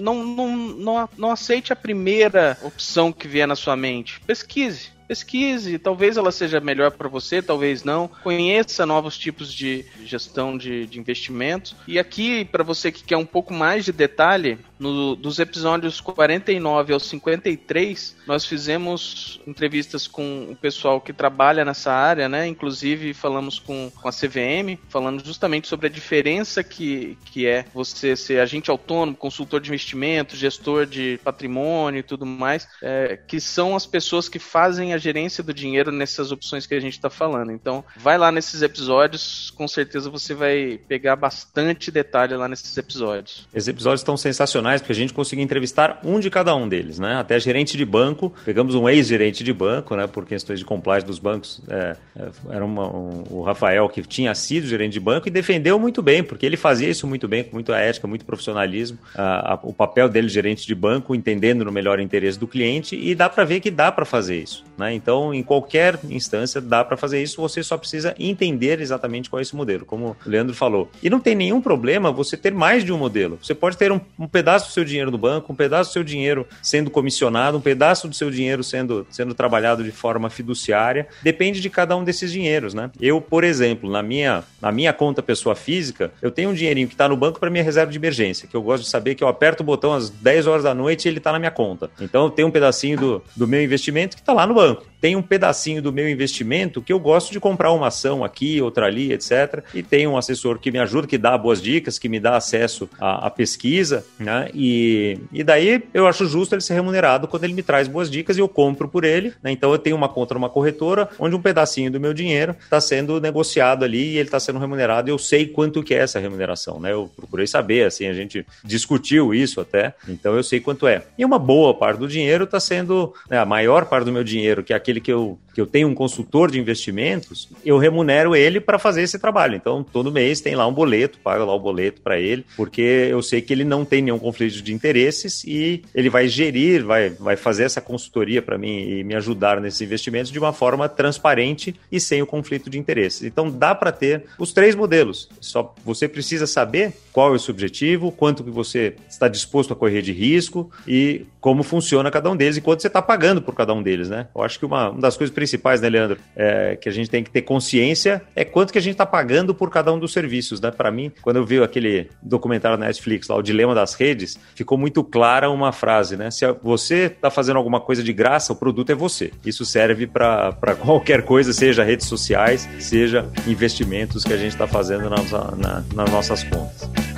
não, 0.00 0.24
não, 0.24 0.56
não, 0.56 1.08
não 1.16 1.30
aceite 1.30 1.72
a 1.72 1.76
primeira 1.76 2.56
opção 2.62 3.12
que 3.12 3.26
vier 3.26 3.46
na 3.46 3.56
sua 3.56 3.76
mente. 3.76 4.20
Pesquise 4.20 4.90
pesquise, 5.12 5.78
talvez 5.78 6.16
ela 6.16 6.32
seja 6.32 6.58
melhor 6.58 6.92
para 6.92 7.06
você, 7.06 7.42
talvez 7.42 7.84
não. 7.84 8.08
Conheça 8.08 8.86
novos 8.86 9.18
tipos 9.18 9.52
de 9.52 9.84
gestão 10.06 10.56
de, 10.56 10.86
de 10.86 10.98
investimentos. 10.98 11.76
E 11.86 11.98
aqui, 11.98 12.46
para 12.46 12.64
você 12.64 12.90
que 12.90 13.04
quer 13.04 13.18
um 13.18 13.26
pouco 13.26 13.52
mais 13.52 13.84
de 13.84 13.92
detalhe, 13.92 14.58
No, 14.78 15.14
dos 15.14 15.38
episódios 15.38 16.00
49 16.00 16.92
ao 16.92 16.98
53, 16.98 18.16
nós 18.26 18.44
fizemos 18.44 19.40
entrevistas 19.46 20.08
com 20.08 20.48
o 20.50 20.56
pessoal 20.56 21.00
que 21.00 21.12
trabalha 21.12 21.64
nessa 21.64 21.92
área, 21.92 22.28
né? 22.28 22.48
Inclusive 22.48 23.14
falamos 23.14 23.60
com, 23.60 23.92
com 23.94 24.08
a 24.08 24.10
CVM, 24.10 24.76
falando 24.88 25.24
justamente 25.24 25.68
sobre 25.68 25.86
a 25.86 25.90
diferença 25.90 26.64
que, 26.64 27.16
que 27.26 27.46
é 27.46 27.64
você 27.72 28.16
ser 28.16 28.40
agente 28.40 28.70
autônomo, 28.72 29.16
consultor 29.16 29.60
de 29.60 29.68
investimento, 29.68 30.34
gestor 30.34 30.84
de 30.84 31.20
patrimônio 31.22 32.00
e 32.00 32.02
tudo 32.02 32.26
mais, 32.26 32.66
é, 32.82 33.16
que 33.16 33.40
são 33.40 33.76
as 33.76 33.86
pessoas 33.86 34.28
que 34.28 34.40
fazem 34.40 34.94
a 34.94 34.98
gerência 35.02 35.42
do 35.42 35.52
dinheiro 35.52 35.90
nessas 35.90 36.30
opções 36.32 36.66
que 36.66 36.74
a 36.74 36.80
gente 36.80 36.94
está 36.94 37.10
falando. 37.10 37.50
Então, 37.52 37.84
vai 37.96 38.16
lá 38.16 38.30
nesses 38.30 38.62
episódios, 38.62 39.52
com 39.56 39.66
certeza 39.66 40.08
você 40.08 40.34
vai 40.34 40.80
pegar 40.88 41.16
bastante 41.16 41.90
detalhe 41.90 42.34
lá 42.34 42.48
nesses 42.48 42.76
episódios. 42.76 43.46
Esses 43.54 43.68
episódios 43.68 44.00
estão 44.00 44.16
sensacionais 44.16 44.80
porque 44.80 44.92
a 44.92 44.96
gente 44.96 45.12
conseguiu 45.12 45.44
entrevistar 45.44 46.00
um 46.04 46.20
de 46.20 46.30
cada 46.30 46.54
um 46.54 46.68
deles, 46.68 46.98
né? 46.98 47.16
Até 47.16 47.38
gerente 47.38 47.76
de 47.76 47.84
banco, 47.84 48.32
pegamos 48.44 48.74
um 48.74 48.88
ex-gerente 48.88 49.42
de 49.42 49.52
banco, 49.52 49.96
né? 49.96 50.06
Por 50.06 50.24
questões 50.24 50.58
de 50.58 50.64
compliance 50.64 51.06
dos 51.06 51.18
bancos, 51.18 51.60
é, 51.68 51.96
é, 52.16 52.30
era 52.50 52.64
uma, 52.64 52.86
um, 52.88 53.24
o 53.30 53.42
Rafael 53.42 53.88
que 53.88 54.02
tinha 54.02 54.34
sido 54.34 54.66
gerente 54.66 54.92
de 54.92 55.00
banco 55.00 55.28
e 55.28 55.30
defendeu 55.30 55.78
muito 55.78 56.02
bem, 56.02 56.22
porque 56.22 56.46
ele 56.46 56.56
fazia 56.56 56.88
isso 56.88 57.06
muito 57.06 57.26
bem, 57.26 57.44
com 57.44 57.52
muita 57.52 57.76
ética, 57.76 58.06
muito 58.06 58.24
profissionalismo, 58.24 58.98
a, 59.14 59.54
a, 59.54 59.60
o 59.62 59.72
papel 59.72 60.08
dele 60.08 60.28
gerente 60.28 60.66
de 60.66 60.74
banco, 60.74 61.14
entendendo 61.14 61.64
no 61.64 61.72
melhor 61.72 61.98
interesse 62.00 62.38
do 62.38 62.46
cliente 62.46 62.96
e 62.96 63.14
dá 63.14 63.28
para 63.28 63.44
ver 63.44 63.60
que 63.60 63.70
dá 63.70 63.90
para 63.90 64.04
fazer 64.04 64.42
isso, 64.42 64.64
né? 64.78 64.91
Então, 64.94 65.32
em 65.32 65.42
qualquer 65.42 65.98
instância 66.08 66.60
dá 66.60 66.84
para 66.84 66.96
fazer 66.96 67.22
isso, 67.22 67.40
você 67.40 67.62
só 67.62 67.76
precisa 67.76 68.14
entender 68.18 68.80
exatamente 68.80 69.28
qual 69.28 69.40
é 69.40 69.42
esse 69.42 69.54
modelo, 69.54 69.84
como 69.84 70.16
o 70.24 70.28
Leandro 70.28 70.54
falou. 70.54 70.90
E 71.02 71.10
não 71.10 71.20
tem 71.20 71.34
nenhum 71.34 71.60
problema 71.60 72.12
você 72.12 72.36
ter 72.36 72.52
mais 72.52 72.84
de 72.84 72.92
um 72.92 72.98
modelo. 72.98 73.38
Você 73.42 73.54
pode 73.54 73.76
ter 73.76 73.92
um, 73.92 74.00
um 74.18 74.28
pedaço 74.28 74.68
do 74.68 74.72
seu 74.72 74.84
dinheiro 74.84 75.10
no 75.10 75.18
banco, 75.18 75.52
um 75.52 75.56
pedaço 75.56 75.90
do 75.90 75.92
seu 75.92 76.04
dinheiro 76.04 76.46
sendo 76.62 76.90
comissionado, 76.90 77.56
um 77.58 77.60
pedaço 77.60 78.08
do 78.08 78.14
seu 78.14 78.30
dinheiro 78.30 78.62
sendo, 78.62 79.06
sendo 79.10 79.34
trabalhado 79.34 79.82
de 79.82 79.90
forma 79.90 80.30
fiduciária. 80.30 81.06
Depende 81.22 81.60
de 81.60 81.70
cada 81.70 81.96
um 81.96 82.04
desses 82.04 82.32
dinheiros, 82.32 82.74
né? 82.74 82.90
Eu, 83.00 83.20
por 83.20 83.44
exemplo, 83.44 83.90
na 83.90 84.02
minha, 84.02 84.44
na 84.60 84.72
minha 84.72 84.92
conta 84.92 85.22
pessoa 85.22 85.54
física, 85.54 86.12
eu 86.20 86.30
tenho 86.30 86.50
um 86.50 86.54
dinheirinho 86.54 86.88
que 86.88 86.94
está 86.94 87.08
no 87.08 87.16
banco 87.16 87.38
para 87.38 87.50
minha 87.50 87.64
reserva 87.64 87.90
de 87.90 87.98
emergência, 87.98 88.48
que 88.48 88.56
eu 88.56 88.62
gosto 88.62 88.84
de 88.84 88.88
saber 88.88 89.14
que 89.14 89.24
eu 89.24 89.28
aperto 89.28 89.62
o 89.62 89.66
botão 89.66 89.92
às 89.92 90.10
10 90.10 90.46
horas 90.46 90.64
da 90.64 90.74
noite 90.74 91.06
e 91.06 91.08
ele 91.08 91.18
está 91.18 91.32
na 91.32 91.38
minha 91.38 91.50
conta. 91.50 91.90
Então 92.00 92.24
eu 92.24 92.30
tenho 92.30 92.48
um 92.48 92.50
pedacinho 92.50 92.98
do, 92.98 93.22
do 93.36 93.46
meu 93.46 93.62
investimento 93.62 94.16
que 94.16 94.22
está 94.22 94.32
lá 94.32 94.46
no 94.46 94.54
banco 94.54 94.71
tem 95.02 95.16
um 95.16 95.22
pedacinho 95.22 95.82
do 95.82 95.92
meu 95.92 96.08
investimento 96.08 96.80
que 96.80 96.92
eu 96.92 97.00
gosto 97.00 97.32
de 97.32 97.40
comprar 97.40 97.72
uma 97.72 97.88
ação 97.88 98.22
aqui, 98.22 98.62
outra 98.62 98.86
ali, 98.86 99.12
etc. 99.12 99.64
E 99.74 99.82
tem 99.82 100.06
um 100.06 100.16
assessor 100.16 100.60
que 100.60 100.70
me 100.70 100.78
ajuda, 100.78 101.08
que 101.08 101.18
dá 101.18 101.36
boas 101.36 101.60
dicas, 101.60 101.98
que 101.98 102.08
me 102.08 102.20
dá 102.20 102.36
acesso 102.36 102.88
à, 103.00 103.26
à 103.26 103.30
pesquisa, 103.30 104.06
né? 104.16 104.48
E, 104.54 105.18
e 105.32 105.42
daí 105.42 105.82
eu 105.92 106.06
acho 106.06 106.24
justo 106.26 106.54
ele 106.54 106.62
ser 106.62 106.74
remunerado 106.74 107.26
quando 107.26 107.42
ele 107.42 107.52
me 107.52 107.64
traz 107.64 107.88
boas 107.88 108.08
dicas 108.08 108.36
e 108.36 108.40
eu 108.40 108.48
compro 108.48 108.88
por 108.88 109.02
ele. 109.02 109.34
Né? 109.42 109.50
Então 109.50 109.72
eu 109.72 109.78
tenho 109.78 109.96
uma 109.96 110.08
conta 110.08 110.34
numa 110.34 110.48
corretora 110.48 111.08
onde 111.18 111.34
um 111.34 111.42
pedacinho 111.42 111.90
do 111.90 111.98
meu 111.98 112.14
dinheiro 112.14 112.54
está 112.62 112.80
sendo 112.80 113.20
negociado 113.20 113.84
ali 113.84 114.12
e 114.12 114.18
ele 114.18 114.28
está 114.28 114.38
sendo 114.38 114.60
remunerado. 114.60 115.10
E 115.10 115.12
eu 115.12 115.18
sei 115.18 115.46
quanto 115.46 115.82
que 115.82 115.94
é 115.94 115.98
essa 115.98 116.20
remuneração, 116.20 116.78
né? 116.78 116.92
Eu 116.92 117.10
procurei 117.16 117.48
saber, 117.48 117.86
assim, 117.86 118.06
a 118.06 118.14
gente 118.14 118.46
discutiu 118.62 119.34
isso 119.34 119.60
até. 119.60 119.94
Então 120.08 120.36
eu 120.36 120.44
sei 120.44 120.60
quanto 120.60 120.86
é. 120.86 121.02
E 121.18 121.24
uma 121.24 121.40
boa 121.40 121.74
parte 121.74 121.98
do 121.98 122.06
dinheiro 122.06 122.44
está 122.44 122.60
sendo, 122.60 123.12
né, 123.28 123.38
a 123.38 123.44
maior 123.44 123.86
parte 123.86 124.04
do 124.04 124.12
meu 124.12 124.22
dinheiro, 124.22 124.61
que 124.62 124.72
é 124.72 124.76
aquele 124.76 125.00
que 125.00 125.12
eu, 125.12 125.38
que 125.54 125.60
eu 125.60 125.66
tenho 125.66 125.88
um 125.88 125.94
consultor 125.94 126.50
de 126.50 126.58
investimentos, 126.58 127.48
eu 127.64 127.78
remunero 127.78 128.34
ele 128.34 128.60
para 128.60 128.78
fazer 128.78 129.02
esse 129.02 129.18
trabalho. 129.18 129.56
Então, 129.56 129.82
todo 129.82 130.12
mês 130.12 130.40
tem 130.40 130.54
lá 130.54 130.66
um 130.66 130.72
boleto, 130.72 131.18
pago 131.18 131.44
lá 131.44 131.54
o 131.54 131.60
boleto 131.60 132.00
para 132.00 132.18
ele, 132.18 132.44
porque 132.56 132.80
eu 132.82 133.22
sei 133.22 133.40
que 133.40 133.52
ele 133.52 133.64
não 133.64 133.84
tem 133.84 134.02
nenhum 134.02 134.18
conflito 134.18 134.62
de 134.62 134.72
interesses 134.72 135.44
e 135.44 135.82
ele 135.94 136.08
vai 136.08 136.28
gerir, 136.28 136.84
vai, 136.84 137.10
vai 137.10 137.36
fazer 137.36 137.64
essa 137.64 137.80
consultoria 137.80 138.42
para 138.42 138.58
mim 138.58 138.88
e 138.88 139.04
me 139.04 139.14
ajudar 139.14 139.60
nesses 139.60 139.80
investimentos 139.80 140.30
de 140.30 140.38
uma 140.38 140.52
forma 140.52 140.88
transparente 140.88 141.74
e 141.90 142.00
sem 142.00 142.22
o 142.22 142.26
conflito 142.26 142.70
de 142.70 142.78
interesses. 142.78 143.22
Então, 143.22 143.50
dá 143.50 143.74
para 143.74 143.92
ter 143.92 144.24
os 144.38 144.52
três 144.52 144.74
modelos. 144.74 145.28
Só 145.40 145.74
você 145.84 146.08
precisa 146.08 146.46
saber 146.46 146.92
qual 147.12 147.32
é 147.32 147.36
o 147.36 147.38
seu 147.38 147.52
objetivo, 147.52 148.10
quanto 148.10 148.42
que 148.42 148.50
você 148.50 148.94
está 149.08 149.28
disposto 149.28 149.72
a 149.72 149.76
correr 149.76 150.02
de 150.02 150.12
risco 150.12 150.70
e 150.86 151.26
como 151.42 151.64
funciona 151.64 152.08
cada 152.08 152.30
um 152.30 152.36
deles 152.36 152.56
e 152.56 152.60
quanto 152.60 152.80
você 152.80 152.86
está 152.86 153.02
pagando 153.02 153.42
por 153.42 153.52
cada 153.52 153.74
um 153.74 153.82
deles, 153.82 154.08
né? 154.08 154.28
Eu 154.32 154.42
acho 154.42 154.60
que 154.60 154.64
uma, 154.64 154.90
uma 154.90 155.00
das 155.00 155.16
coisas 155.16 155.34
principais, 155.34 155.80
né, 155.80 155.88
Leandro, 155.88 156.16
é, 156.36 156.76
que 156.76 156.88
a 156.88 156.92
gente 156.92 157.10
tem 157.10 157.24
que 157.24 157.30
ter 157.30 157.42
consciência 157.42 158.22
é 158.36 158.44
quanto 158.44 158.72
que 158.72 158.78
a 158.78 158.80
gente 158.80 158.92
está 158.92 159.04
pagando 159.04 159.52
por 159.52 159.68
cada 159.68 159.92
um 159.92 159.98
dos 159.98 160.12
serviços, 160.12 160.60
né? 160.60 160.70
Para 160.70 160.88
mim, 160.92 161.10
quando 161.20 161.36
eu 161.36 161.44
vi 161.44 161.60
aquele 161.60 162.08
documentário 162.22 162.78
na 162.78 162.86
Netflix 162.86 163.26
lá, 163.26 163.34
o 163.34 163.42
Dilema 163.42 163.74
das 163.74 163.94
Redes, 163.94 164.38
ficou 164.54 164.78
muito 164.78 165.02
clara 165.02 165.50
uma 165.50 165.72
frase, 165.72 166.16
né? 166.16 166.30
Se 166.30 166.46
você 166.62 167.06
está 167.06 167.28
fazendo 167.28 167.56
alguma 167.56 167.80
coisa 167.80 168.04
de 168.04 168.12
graça, 168.12 168.52
o 168.52 168.56
produto 168.56 168.90
é 168.90 168.94
você. 168.94 169.32
Isso 169.44 169.64
serve 169.64 170.06
para 170.06 170.76
qualquer 170.78 171.24
coisa, 171.24 171.52
seja 171.52 171.82
redes 171.82 172.06
sociais, 172.06 172.68
seja 172.78 173.28
investimentos 173.48 174.22
que 174.22 174.32
a 174.32 174.36
gente 174.36 174.52
está 174.52 174.68
fazendo 174.68 175.10
nas, 175.10 175.32
na, 175.32 175.82
nas 175.92 176.08
nossas 176.08 176.44
contas. 176.44 177.11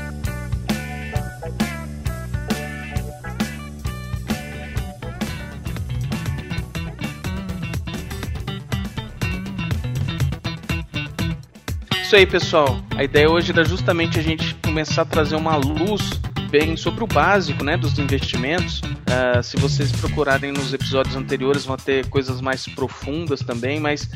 Isso 12.15 12.21
aí, 12.21 12.27
pessoal. 12.27 12.79
A 12.97 13.03
ideia 13.03 13.29
hoje 13.29 13.51
era 13.51 13.65
justamente 13.65 14.21
a 14.21 14.23
gente 14.23 14.55
começar 14.63 15.03
a 15.03 15.05
trazer 15.05 15.35
uma 15.35 15.57
luz 15.57 16.13
bem 16.49 16.77
sobre 16.77 17.03
o 17.03 17.09
básico 17.09 17.65
né, 17.65 17.77
dos 17.77 17.99
investimentos. 17.99 18.81
Uh, 18.81 19.43
se 19.43 19.57
vocês 19.57 19.91
procurarem 19.91 20.53
nos 20.53 20.73
episódios 20.73 21.17
anteriores, 21.17 21.65
vão 21.65 21.77
ter 21.77 22.07
coisas 22.09 22.41
mais 22.41 22.69
profundas 22.69 23.41
também, 23.41 23.81
mas 23.81 24.09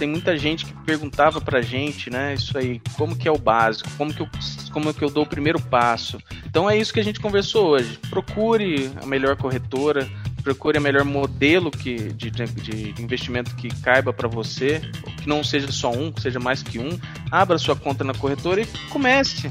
tem 0.00 0.08
muita 0.08 0.36
gente 0.36 0.66
que 0.66 0.72
perguntava 0.84 1.40
pra 1.40 1.62
gente, 1.62 2.10
né? 2.10 2.34
Isso 2.34 2.58
aí, 2.58 2.82
como 2.98 3.14
que 3.14 3.28
é 3.28 3.30
o 3.30 3.38
básico, 3.38 3.88
como 3.96 4.12
que 4.12 4.22
eu, 4.22 4.28
como 4.72 4.92
que 4.92 5.04
eu 5.04 5.10
dou 5.10 5.22
o 5.22 5.28
primeiro 5.28 5.60
passo. 5.60 6.18
Então 6.44 6.68
é 6.68 6.76
isso 6.76 6.92
que 6.92 6.98
a 6.98 7.04
gente 7.04 7.20
conversou 7.20 7.68
hoje. 7.68 8.00
Procure 8.10 8.90
a 9.00 9.06
melhor 9.06 9.36
corretora, 9.36 10.08
procure 10.44 10.78
o 10.78 10.82
melhor 10.82 11.04
modelo 11.04 11.70
que, 11.70 12.12
de, 12.12 12.30
de 12.30 13.02
investimento 13.02 13.56
que 13.56 13.68
caiba 13.80 14.12
para 14.12 14.28
você, 14.28 14.80
que 15.16 15.26
não 15.26 15.42
seja 15.42 15.72
só 15.72 15.90
um, 15.90 16.12
que 16.12 16.20
seja 16.20 16.38
mais 16.38 16.62
que 16.62 16.78
um. 16.78 16.98
Abra 17.30 17.56
sua 17.56 17.74
conta 17.74 18.04
na 18.04 18.12
corretora 18.12 18.60
e 18.60 18.66
comece. 18.90 19.50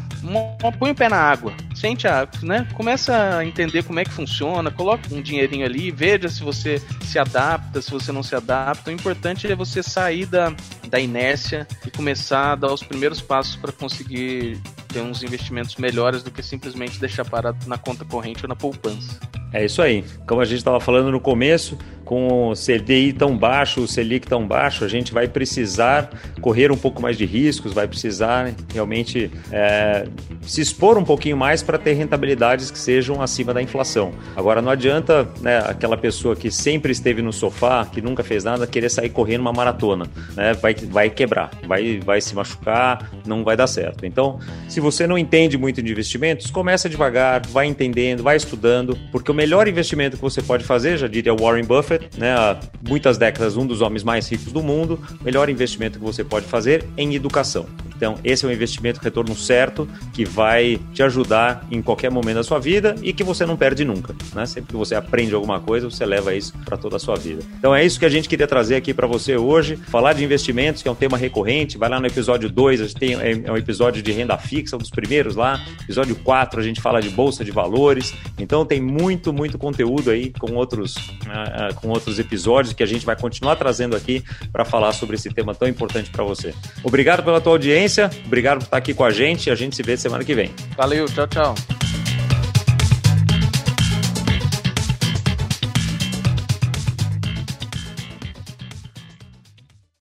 Põe 0.79 0.91
o 0.91 0.95
pé 0.95 1.09
na 1.09 1.17
água. 1.17 1.51
Sente 1.73 2.07
a 2.07 2.21
água, 2.21 2.39
né? 2.43 2.67
Começa 2.75 3.37
a 3.37 3.45
entender 3.45 3.83
como 3.83 3.99
é 3.99 4.05
que 4.05 4.11
funciona, 4.11 4.69
coloque 4.69 5.13
um 5.13 5.21
dinheirinho 5.21 5.65
ali, 5.65 5.89
veja 5.89 6.29
se 6.29 6.43
você 6.43 6.81
se 7.01 7.17
adapta, 7.17 7.81
se 7.81 7.89
você 7.89 8.11
não 8.11 8.21
se 8.21 8.35
adapta. 8.35 8.91
O 8.91 8.93
importante 8.93 9.51
é 9.51 9.55
você 9.55 9.81
sair 9.81 10.27
da, 10.27 10.53
da 10.87 10.99
inércia 10.99 11.67
e 11.85 11.89
começar 11.89 12.51
a 12.51 12.55
dar 12.55 12.71
os 12.71 12.83
primeiros 12.83 13.19
passos 13.19 13.55
para 13.55 13.71
conseguir 13.71 14.61
ter 14.87 15.01
uns 15.01 15.23
investimentos 15.23 15.75
melhores 15.77 16.21
do 16.21 16.29
que 16.29 16.43
simplesmente 16.43 16.99
deixar 16.99 17.25
parado 17.25 17.57
na 17.67 17.79
conta 17.79 18.05
corrente 18.05 18.45
ou 18.45 18.47
na 18.49 18.55
poupança. 18.55 19.19
É 19.53 19.63
isso 19.63 19.81
aí. 19.81 20.03
Como 20.27 20.41
a 20.41 20.45
gente 20.45 20.57
estava 20.57 20.79
falando 20.79 21.11
no 21.11 21.19
começo, 21.19 21.77
com 22.05 22.49
o 22.49 22.53
CDI 22.53 23.13
tão 23.13 23.37
baixo, 23.37 23.81
o 23.81 23.87
Selic 23.87 24.27
tão 24.27 24.45
baixo, 24.45 24.83
a 24.83 24.87
gente 24.87 25.13
vai 25.13 25.27
precisar 25.27 26.09
correr 26.41 26.71
um 26.71 26.77
pouco 26.77 27.01
mais 27.01 27.17
de 27.17 27.25
riscos, 27.25 27.73
vai 27.73 27.87
precisar 27.87 28.53
realmente 28.73 29.31
é, 29.51 30.05
se 30.41 30.61
expor 30.61 30.97
um 30.97 31.03
pouquinho 31.03 31.37
mais 31.37 31.63
para 31.63 31.77
ter 31.77 31.93
rentabilidades 31.93 32.71
que 32.71 32.77
sejam 32.77 33.21
acima 33.21 33.53
da 33.53 33.61
inflação. 33.61 34.11
Agora, 34.35 34.61
não 34.61 34.71
adianta 34.71 35.27
né, 35.41 35.59
aquela 35.65 35.97
pessoa 35.97 36.35
que 36.35 36.51
sempre 36.51 36.91
esteve 36.91 37.21
no 37.21 37.31
sofá, 37.31 37.85
que 37.85 38.01
nunca 38.01 38.23
fez 38.23 38.43
nada, 38.43 38.67
querer 38.67 38.89
sair 38.89 39.09
correndo 39.09 39.41
uma 39.41 39.53
maratona. 39.53 40.05
Né? 40.35 40.53
Vai, 40.53 40.73
vai 40.75 41.09
quebrar, 41.09 41.51
vai, 41.67 41.99
vai 41.99 42.21
se 42.21 42.35
machucar, 42.35 43.11
não 43.25 43.43
vai 43.43 43.55
dar 43.55 43.67
certo. 43.67 44.05
Então, 44.05 44.39
se 44.67 44.79
você 44.79 45.07
não 45.07 45.17
entende 45.17 45.57
muito 45.57 45.81
de 45.81 45.91
investimentos, 45.91 46.49
começa 46.51 46.89
devagar, 46.89 47.45
vai 47.47 47.65
entendendo, 47.65 48.23
vai 48.23 48.37
estudando, 48.37 48.97
porque 49.11 49.31
o 49.31 49.33
melhor 49.33 49.67
investimento 49.67 50.15
que 50.17 50.21
você 50.21 50.41
pode 50.41 50.63
fazer, 50.63 50.97
já 50.97 51.07
diria 51.07 51.33
Warren 51.33 51.63
Buffett, 51.63 51.92
Buffett, 51.93 52.19
né, 52.19 52.33
há 52.33 52.59
muitas 52.87 53.17
décadas 53.17 53.57
um 53.57 53.65
dos 53.65 53.81
homens 53.81 54.03
mais 54.03 54.29
ricos 54.29 54.51
do 54.51 54.61
mundo, 54.61 54.99
melhor 55.21 55.49
investimento 55.49 55.99
que 55.99 56.05
você 56.05 56.23
pode 56.23 56.45
fazer 56.45 56.85
em 56.97 57.13
educação. 57.15 57.65
Então, 57.95 58.17
esse 58.23 58.45
é 58.45 58.47
um 58.47 58.51
investimento 58.51 58.99
retorno 58.99 59.35
certo 59.35 59.87
que 60.13 60.25
vai 60.25 60.79
te 60.93 61.01
ajudar 61.03 61.65
em 61.71 61.81
qualquer 61.81 62.11
momento 62.11 62.35
da 62.35 62.43
sua 62.43 62.59
vida 62.59 62.95
e 63.01 63.13
que 63.13 63.23
você 63.23 63.45
não 63.45 63.55
perde 63.55 63.85
nunca. 63.85 64.15
Né? 64.33 64.45
Sempre 64.45 64.71
que 64.71 64.75
você 64.75 64.95
aprende 64.95 65.33
alguma 65.33 65.59
coisa, 65.59 65.89
você 65.89 66.05
leva 66.05 66.33
isso 66.33 66.53
para 66.65 66.77
toda 66.77 66.97
a 66.97 66.99
sua 66.99 67.15
vida. 67.15 67.43
Então, 67.57 67.73
é 67.73 67.85
isso 67.85 67.99
que 67.99 68.05
a 68.05 68.09
gente 68.09 68.27
queria 68.27 68.47
trazer 68.47 68.75
aqui 68.75 68.93
para 68.93 69.07
você 69.07 69.37
hoje. 69.37 69.75
Falar 69.75 70.13
de 70.13 70.23
investimentos, 70.23 70.81
que 70.81 70.87
é 70.87 70.91
um 70.91 70.95
tema 70.95 71.17
recorrente. 71.17 71.77
Vai 71.77 71.89
lá 71.89 71.99
no 71.99 72.07
episódio 72.07 72.49
2, 72.49 72.81
a 72.81 72.83
gente 72.85 72.95
tem 72.95 73.15
é, 73.15 73.41
é 73.45 73.51
um 73.51 73.57
episódio 73.57 74.01
de 74.01 74.11
renda 74.11 74.37
fixa, 74.37 74.75
um 74.75 74.79
dos 74.79 74.89
primeiros 74.89 75.35
lá. 75.35 75.63
Episódio 75.83 76.15
4, 76.15 76.59
a 76.59 76.63
gente 76.63 76.81
fala 76.81 77.01
de 77.01 77.09
bolsa 77.09 77.43
de 77.43 77.51
valores. 77.51 78.13
Então, 78.37 78.65
tem 78.65 78.81
muito, 78.81 79.31
muito 79.31 79.57
conteúdo 79.57 80.09
aí 80.11 80.31
com 80.31 80.53
outros, 80.55 80.95
uh, 80.95 81.73
com 81.75 81.89
outros 81.89 82.19
episódios 82.19 82.73
que 82.73 82.83
a 82.83 82.87
gente 82.87 83.05
vai 83.05 83.15
continuar 83.15 83.55
trazendo 83.55 83.95
aqui 83.95 84.23
para 84.51 84.65
falar 84.65 84.91
sobre 84.93 85.15
esse 85.15 85.29
tema 85.29 85.53
tão 85.53 85.67
importante 85.67 86.09
para 86.09 86.23
você. 86.23 86.53
Obrigado 86.83 87.23
pela 87.23 87.39
tua 87.39 87.53
audiência 87.53 87.82
audiência. 87.83 88.09
Obrigado 88.25 88.59
por 88.59 88.65
estar 88.65 88.77
aqui 88.77 88.93
com 88.93 89.03
a 89.03 89.11
gente. 89.11 89.49
A 89.49 89.55
gente 89.55 89.75
se 89.75 89.83
vê 89.83 89.97
semana 89.97 90.23
que 90.23 90.33
vem. 90.33 90.51
Valeu, 90.77 91.05
tchau, 91.05 91.27
tchau. 91.27 91.92